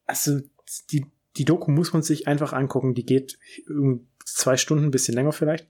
[0.05, 0.39] also
[0.91, 1.05] die,
[1.37, 2.93] die Doku muss man sich einfach angucken.
[2.93, 3.37] Die geht
[4.25, 5.67] zwei Stunden, ein bisschen länger vielleicht.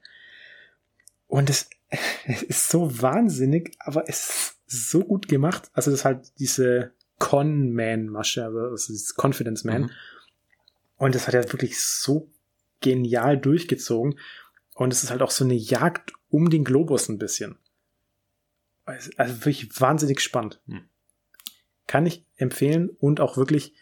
[1.30, 1.70] Und es,
[2.26, 5.70] es ist so wahnsinnig, aber es ist so gut gemacht.
[5.74, 9.84] Also das ist halt diese Con-Man-Masche, also dieses Confidence-Man.
[9.84, 9.92] Mhm.
[10.98, 12.30] Und das hat er wirklich so
[12.82, 14.20] genial durchgezogen.
[14.74, 17.58] Und es ist halt auch so eine Jagd um den Globus ein bisschen.
[18.86, 19.12] Also
[19.46, 20.60] wirklich wahnsinnig spannend.
[20.66, 20.90] Mhm.
[21.86, 23.76] Kann ich empfehlen und auch wirklich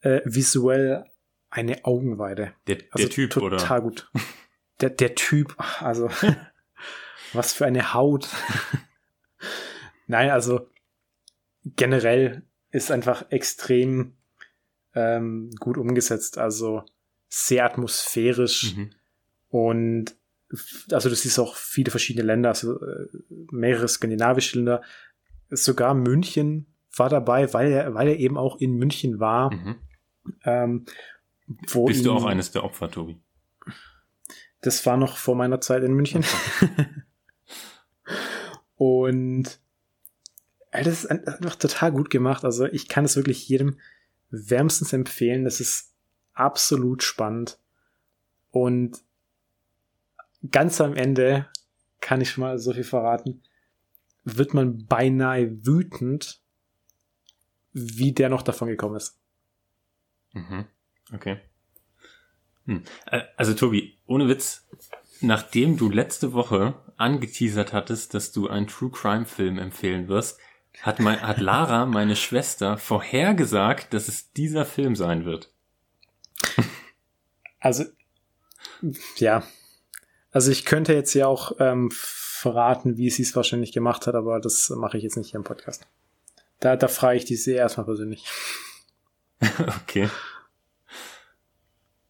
[0.00, 1.04] äh, visuell
[1.50, 2.52] eine Augenweide.
[2.66, 3.56] Der, der also Typ, total oder?
[3.58, 4.10] Total gut.
[4.80, 6.10] Der, der Typ, also
[7.34, 8.28] Was für eine Haut.
[10.06, 10.68] Nein, also
[11.64, 14.14] generell ist einfach extrem
[14.94, 16.38] ähm, gut umgesetzt.
[16.38, 16.84] Also
[17.28, 18.90] sehr atmosphärisch mhm.
[19.48, 20.16] und
[20.92, 23.08] also du siehst auch viele verschiedene Länder, also äh,
[23.50, 24.82] mehrere skandinavische Länder.
[25.50, 26.66] Sogar München
[26.96, 29.52] war dabei, weil er, weil er eben auch in München war.
[29.52, 29.76] Mhm.
[30.44, 30.84] Ähm,
[31.86, 33.20] Bist du auch eines der Opfer, Tobi?
[34.60, 36.24] Das war noch vor meiner Zeit in München.
[38.76, 39.60] Und
[40.70, 42.44] Das ist einfach total gut gemacht.
[42.44, 43.78] Also ich kann es wirklich jedem
[44.30, 45.44] wärmstens empfehlen.
[45.44, 45.92] Das ist
[46.32, 47.58] absolut spannend.
[48.50, 49.02] Und
[50.50, 51.48] ganz am Ende
[52.00, 53.42] kann ich schon mal so viel verraten,
[54.24, 56.40] wird man beinahe wütend,
[57.72, 59.18] wie der noch davon gekommen ist.
[60.32, 60.66] Mhm.
[61.12, 61.40] Okay.
[62.66, 62.82] Hm.
[63.06, 64.66] Äh, also Tobi, ohne Witz,
[65.20, 70.38] nachdem du letzte Woche angeteasert hattest, dass du einen True Crime Film empfehlen wirst,
[70.82, 75.50] hat, mein, hat Lara, meine Schwester, vorhergesagt, dass es dieser Film sein wird.
[77.60, 77.84] Also,
[79.16, 79.42] ja.
[80.30, 84.40] Also ich könnte jetzt ja auch ähm, verraten, wie sie es wahrscheinlich gemacht hat, aber
[84.40, 85.86] das mache ich jetzt nicht hier im Podcast.
[86.60, 88.26] Da, da frage ich die sehr erstmal persönlich.
[89.82, 90.10] okay.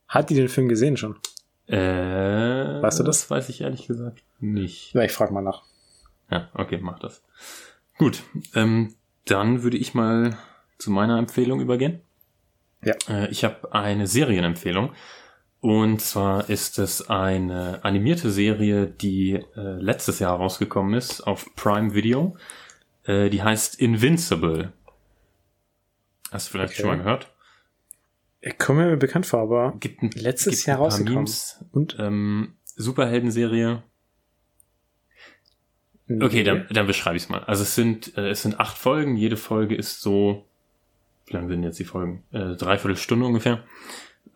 [0.09, 1.21] Hat die den Film gesehen schon?
[1.67, 3.21] Äh, weißt du das?
[3.21, 4.93] Das weiß ich ehrlich gesagt nicht.
[4.95, 5.63] Ja, ich frage mal nach.
[6.31, 7.23] Ja, okay, mach das.
[7.99, 8.23] Gut,
[8.55, 8.95] ähm,
[9.25, 10.37] dann würde ich mal
[10.79, 12.01] zu meiner Empfehlung übergehen.
[12.83, 12.95] Ja.
[13.09, 14.93] Äh, ich habe eine Serienempfehlung.
[15.61, 21.95] Und zwar ist es eine animierte Serie, die äh, letztes Jahr rausgekommen ist auf Prime
[21.95, 22.37] Video.
[23.05, 24.73] Äh, die heißt Invincible.
[26.31, 26.83] Hast du vielleicht Okay.
[26.83, 27.34] schon mal gehört?
[28.59, 31.25] Kommt mir bekannt vor, aber Gibt ein, letztes gibt Jahr rausgekommen.
[31.25, 31.65] Memes.
[31.73, 33.83] Und Ähm, Superheldenserie.
[36.21, 37.43] Okay, dann, dann beschreibe ich es mal.
[37.45, 39.17] Also es sind, äh, es sind acht Folgen.
[39.17, 40.45] Jede Folge ist so,
[41.27, 42.25] wie lang sind jetzt die Folgen?
[42.33, 43.65] Äh, dreiviertel Stunde ungefähr.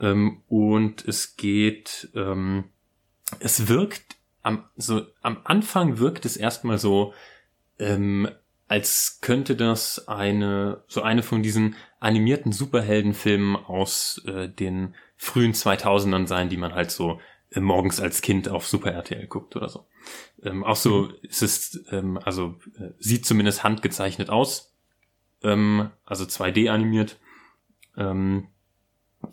[0.00, 2.64] Ähm, und es geht, ähm,
[3.40, 7.12] es wirkt am, so, am Anfang wirkt es erstmal so,
[7.78, 8.28] ähm,
[8.66, 16.26] als könnte das eine, so eine von diesen animierten Superheldenfilmen aus äh, den frühen 2000ern
[16.26, 17.20] sein, die man halt so
[17.50, 19.86] äh, morgens als Kind auf Super RTL guckt oder so.
[20.42, 24.74] Ähm, auch so es ist ähm, also äh, sieht zumindest handgezeichnet aus,
[25.42, 27.18] ähm, also 2D animiert.
[27.96, 28.48] Ähm,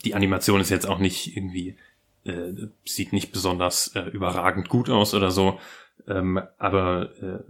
[0.03, 1.78] die Animation ist jetzt auch nicht irgendwie
[2.26, 2.53] äh,
[2.86, 5.59] sieht nicht besonders äh, überragend gut aus oder so,
[6.07, 7.43] ähm, aber äh,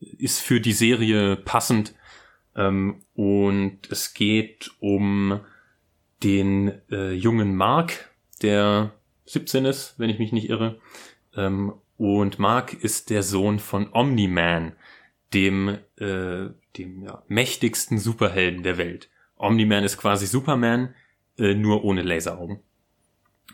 [0.00, 1.94] ist für die Serie passend.
[2.58, 5.40] Ähm, und es geht um
[6.24, 8.10] den äh, jungen Mark,
[8.42, 8.92] der
[9.26, 10.80] 17 ist, wenn ich mich nicht irre.
[11.36, 14.72] Ähm, und Mark ist der Sohn von Omni-Man,
[15.32, 19.08] dem, äh, dem ja, mächtigsten Superhelden der Welt.
[19.36, 20.94] Omni-Man ist quasi Superman,
[21.38, 22.60] äh, nur ohne Laseraugen.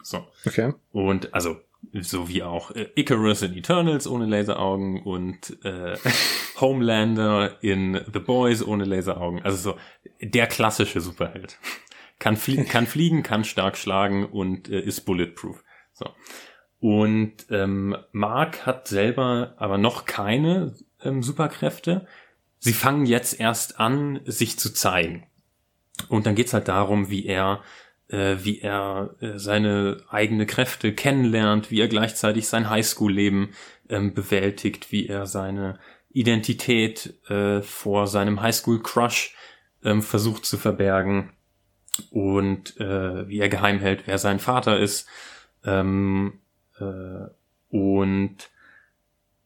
[0.03, 0.27] So.
[0.47, 0.73] okay.
[0.93, 1.61] Und also
[1.93, 5.97] so wie auch äh, Icarus in Eternals ohne Laseraugen und äh,
[6.61, 9.43] Homelander in The Boys ohne Laseraugen.
[9.43, 9.79] Also so
[10.21, 11.59] der klassische Superheld.
[12.19, 15.63] Kann, flie kann fliegen, kann stark schlagen und äh, ist bulletproof.
[15.93, 16.11] So.
[16.81, 22.07] Und ähm, Mark hat selber aber noch keine ähm, Superkräfte.
[22.59, 25.27] Sie fangen jetzt erst an, sich zu zeigen.
[26.09, 27.63] Und dann geht's halt darum, wie er
[28.09, 33.51] äh, wie er äh, seine eigene Kräfte kennenlernt, wie er gleichzeitig sein Highschool-Leben
[33.89, 35.79] ähm, bewältigt, wie er seine
[36.11, 39.35] Identität äh, vor seinem Highschool-Crush
[39.83, 41.33] ähm, versucht zu verbergen
[42.11, 45.09] und äh, wie er geheim hält, wer sein Vater ist.
[45.65, 46.41] Ähm,
[46.79, 47.29] äh,
[47.69, 48.37] und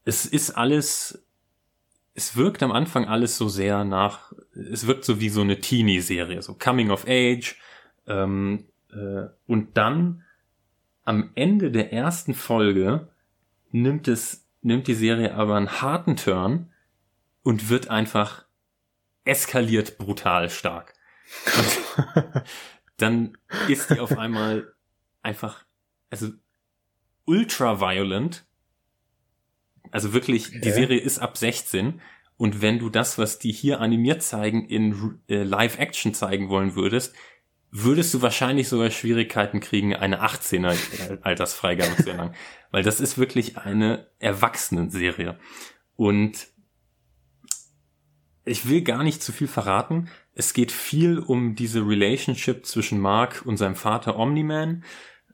[0.05, 1.25] es ist alles,
[2.15, 6.43] es wirkt am Anfang alles so sehr nach, es wirkt so wie so eine Teenie-Serie,
[6.43, 7.57] so Coming of Age,
[8.09, 10.25] ähm, äh, und dann
[11.05, 13.09] am Ende der ersten Folge
[13.71, 16.73] nimmt es, nimmt die Serie aber einen harten Turn
[17.43, 18.45] und wird einfach
[19.25, 20.95] eskaliert brutal stark.
[21.57, 22.43] Und
[22.97, 23.39] dann
[23.69, 24.75] ist die auf einmal
[25.23, 25.65] einfach,
[26.11, 26.31] also
[27.25, 28.47] ultra violent.
[29.91, 30.73] Also wirklich, die Okay.
[30.73, 32.01] Serie ist ab 16.
[32.37, 37.15] Und wenn du das, was die hier animiert zeigen, in äh, Live-Action zeigen wollen würdest,
[37.71, 40.77] würdest du wahrscheinlich sogar Schwierigkeiten kriegen, eine 18er
[41.23, 42.35] Altersfreigabe zu erlangen.
[42.71, 45.39] Weil das ist wirklich eine Erwachsenenserie.
[45.97, 46.49] Und
[48.45, 50.09] ich will gar nicht zu viel verraten.
[50.35, 54.85] Es geht viel um diese Relationship zwischen Mark und seinem Vater Omni-Man.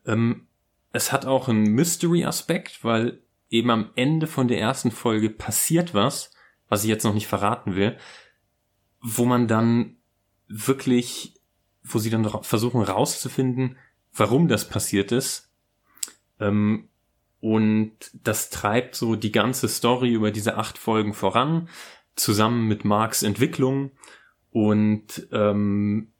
[0.05, 0.47] Ähm,
[0.91, 6.31] es hat auch einen Mystery-Aspekt, weil eben am Ende von der ersten Folge passiert was,
[6.67, 7.97] was ich jetzt noch nicht verraten will,
[9.01, 9.97] wo man dann
[10.47, 11.35] wirklich,
[11.87, 13.77] wo sie dann versuchen rauszufinden,
[14.13, 15.51] warum das passiert ist.
[16.39, 16.89] Ähm,
[17.39, 21.69] und das treibt so die ganze Story über diese acht Folgen voran,
[22.15, 23.91] zusammen mit Marks Entwicklung.
[24.51, 26.11] Und ähm,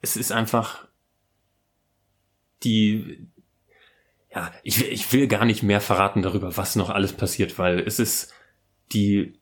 [0.00, 0.86] es ist einfach
[2.62, 3.26] die,
[4.32, 7.80] ja, ich, will- ich will gar nicht mehr verraten darüber, was noch alles passiert, weil
[7.80, 8.32] es ist
[8.92, 9.40] die,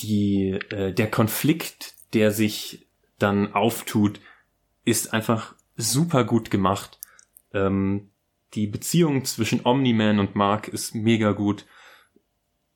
[0.00, 2.86] die, äh, der Konflikt, der sich
[3.22, 4.20] dann auftut,
[4.84, 6.98] ist einfach super gut gemacht.
[7.52, 8.10] Ähm,
[8.54, 11.66] die Beziehung zwischen Omni-Man und Mark ist mega gut.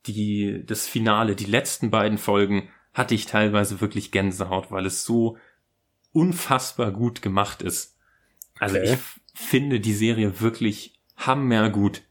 [0.07, 5.37] Die, das Finale, die letzten beiden Folgen hatte ich teilweise wirklich Gänsehaut, weil es so
[6.13, 7.99] unfassbar gut gemacht ist.
[8.59, 8.95] Also okay.
[8.95, 8.99] ich
[9.35, 12.03] finde die Serie wirklich hammergut.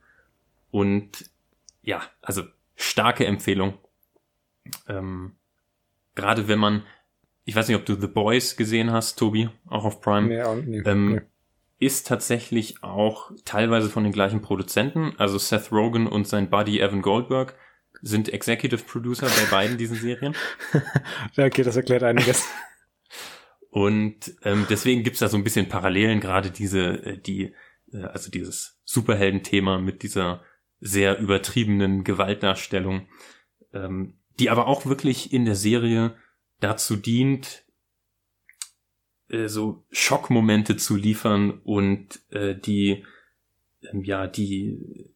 [0.69, 1.31] Und
[1.81, 2.43] ja, also
[2.75, 3.77] starke Empfehlung.
[4.87, 5.35] Ähm,
[6.13, 6.83] Gerade wenn man,
[7.45, 10.27] ich weiß nicht, ob du The Boys gesehen hast, Tobi, auch auf Prime.
[10.27, 11.21] Nee, nee, ähm, nee.
[11.77, 15.13] Ist tatsächlich auch teilweise von den gleichen Produzenten.
[15.17, 17.55] Also Seth Rogen und sein Buddy Evan Goldberg
[18.01, 20.35] sind Executive Producer bei beiden diesen Serien.
[21.37, 22.47] okay, das erklärt einiges.
[23.69, 27.53] Und ähm, deswegen gibt's da so ein bisschen Parallelen, gerade diese, äh, die,
[27.91, 30.43] äh, also dieses Superhelden-Thema mit dieser
[30.79, 33.09] sehr übertriebenen Gewaltdarstellung,
[33.73, 36.15] ähm, die aber auch wirklich in der Serie
[36.59, 37.65] dazu dient,
[39.29, 43.05] äh, so Schockmomente zu liefern und äh, die,
[43.91, 45.13] ähm, ja, die,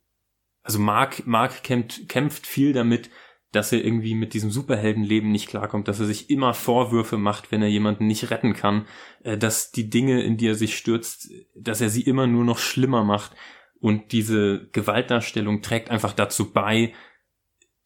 [0.63, 3.09] also Mark, Mark kämpft, kämpft viel damit,
[3.51, 7.63] dass er irgendwie mit diesem Superheldenleben nicht klarkommt, dass er sich immer Vorwürfe macht, wenn
[7.63, 8.85] er jemanden nicht retten kann,
[9.23, 12.59] äh, dass die Dinge, in die er sich stürzt, dass er sie immer nur noch
[12.59, 13.35] schlimmer macht.
[13.79, 16.93] Und diese Gewaltdarstellung trägt einfach dazu bei,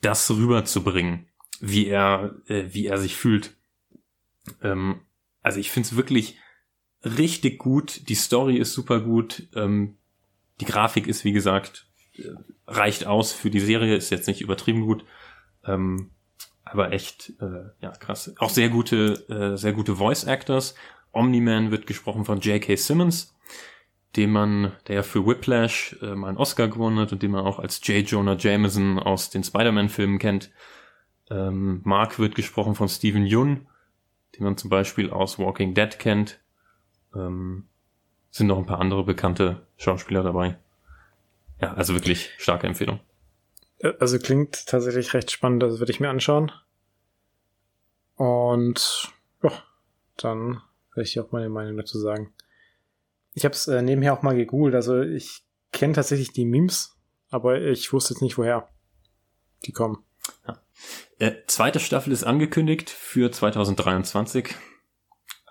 [0.01, 1.29] das rüberzubringen,
[1.65, 3.55] wie er, äh, wie er sich fühlt.
[4.61, 4.99] Ähm,
[5.41, 6.37] also ich finde es wirklich
[7.05, 8.09] richtig gut.
[8.09, 9.47] Die Story ist super gut.
[9.55, 9.95] Ähm,
[10.59, 11.87] die Grafik ist, wie gesagt,
[12.17, 12.31] äh,
[12.67, 15.05] reicht aus für die Serie, ist jetzt nicht übertrieben gut.
[15.65, 16.11] Ähm,
[16.65, 18.33] aber echt, äh, ja, krass.
[18.39, 20.75] Auch sehr gute, äh, sehr gute Voice Actors.
[21.13, 22.75] Omni-Man wird gesprochen von J.K.
[22.75, 23.37] Simmons,
[24.17, 27.59] dem man, der ja für Whiplash äh, einen Oscar gewonnen hat und den man auch
[27.59, 28.05] als J.
[28.05, 30.51] Jonah Jameson aus den Spider-Man-Filmen kennt.
[31.29, 33.67] Ähm, Mark wird gesprochen von Steven Yeun,
[34.35, 36.39] den man zum Beispiel aus Walking Dead kennt.
[37.15, 37.67] Ähm,
[38.31, 40.57] sind noch ein paar andere bekannte Schauspieler dabei.
[41.61, 42.99] Ja, also wirklich starke Empfehlung.
[43.99, 46.51] Also klingt tatsächlich recht spannend, das würde ich mir anschauen.
[48.15, 49.11] Und
[49.43, 49.51] ja,
[50.17, 50.61] dann
[50.93, 52.33] werde ich auch meine Meinung dazu sagen.
[53.33, 56.95] Ich habe es äh, nebenher auch mal gegoogelt, also ich kenne tatsächlich die Memes,
[57.29, 58.69] aber ich wusste jetzt nicht, woher
[59.65, 60.03] die kommen.
[60.47, 60.62] Ja.
[61.19, 64.55] Äh, zweite Staffel ist angekündigt für 2023.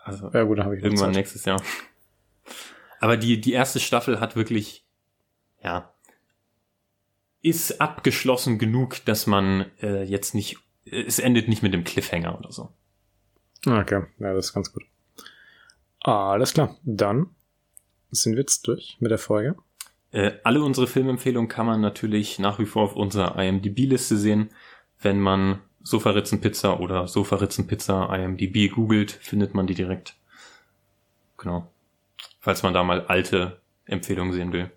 [0.04, 1.16] Also ja, gut, habe ich irgendwann Zeit.
[1.16, 1.62] nächstes Jahr.
[3.00, 4.84] Aber die, die erste Staffel hat wirklich,
[5.62, 5.92] ja,
[7.40, 12.38] ist abgeschlossen genug, dass man äh, jetzt nicht, äh, es endet nicht mit dem Cliffhanger
[12.38, 12.72] oder so.
[13.66, 14.84] Okay, ja, das ist ganz gut.
[16.00, 17.30] Alles klar, dann
[18.10, 19.56] sind wir jetzt durch mit der Folge.
[20.10, 24.50] Äh, alle unsere Filmempfehlungen kann man natürlich nach wie vor auf unserer IMDb-Liste sehen.
[25.02, 30.16] Wenn man Sofaritzenpizza oder Sofaritzenpizza IMDb googelt, findet man die direkt.
[31.38, 31.70] Genau.
[32.40, 34.70] Falls man da mal alte Empfehlungen sehen will.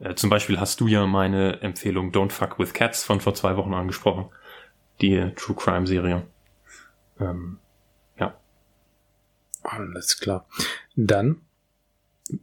[0.00, 3.56] Äh, zum Beispiel hast du ja meine Empfehlung Don't Fuck with Cats von vor zwei
[3.56, 4.30] Wochen angesprochen.
[5.00, 6.26] Die True Crime Serie.
[7.20, 7.58] Ähm,
[8.18, 8.38] ja.
[9.62, 10.48] Alles klar.
[10.96, 11.42] Dann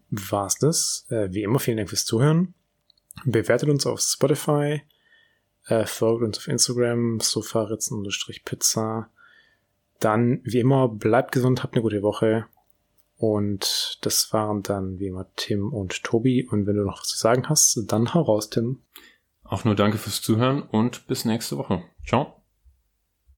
[0.10, 1.06] war's das.
[1.10, 2.54] Äh, wie immer, vielen Dank fürs Zuhören.
[3.24, 4.82] Bewertet uns auf Spotify.
[5.68, 9.10] Äh, folgt uns auf Instagram, sofaritzen-pizza.
[10.00, 12.46] Dann, wie immer, bleibt gesund, habt eine gute Woche.
[13.18, 16.48] Und das waren dann wie immer Tim und Tobi.
[16.48, 18.82] Und wenn du noch was zu sagen hast, dann hau raus, Tim.
[19.44, 21.84] Auch nur danke fürs Zuhören und bis nächste Woche.
[22.06, 22.35] Ciao.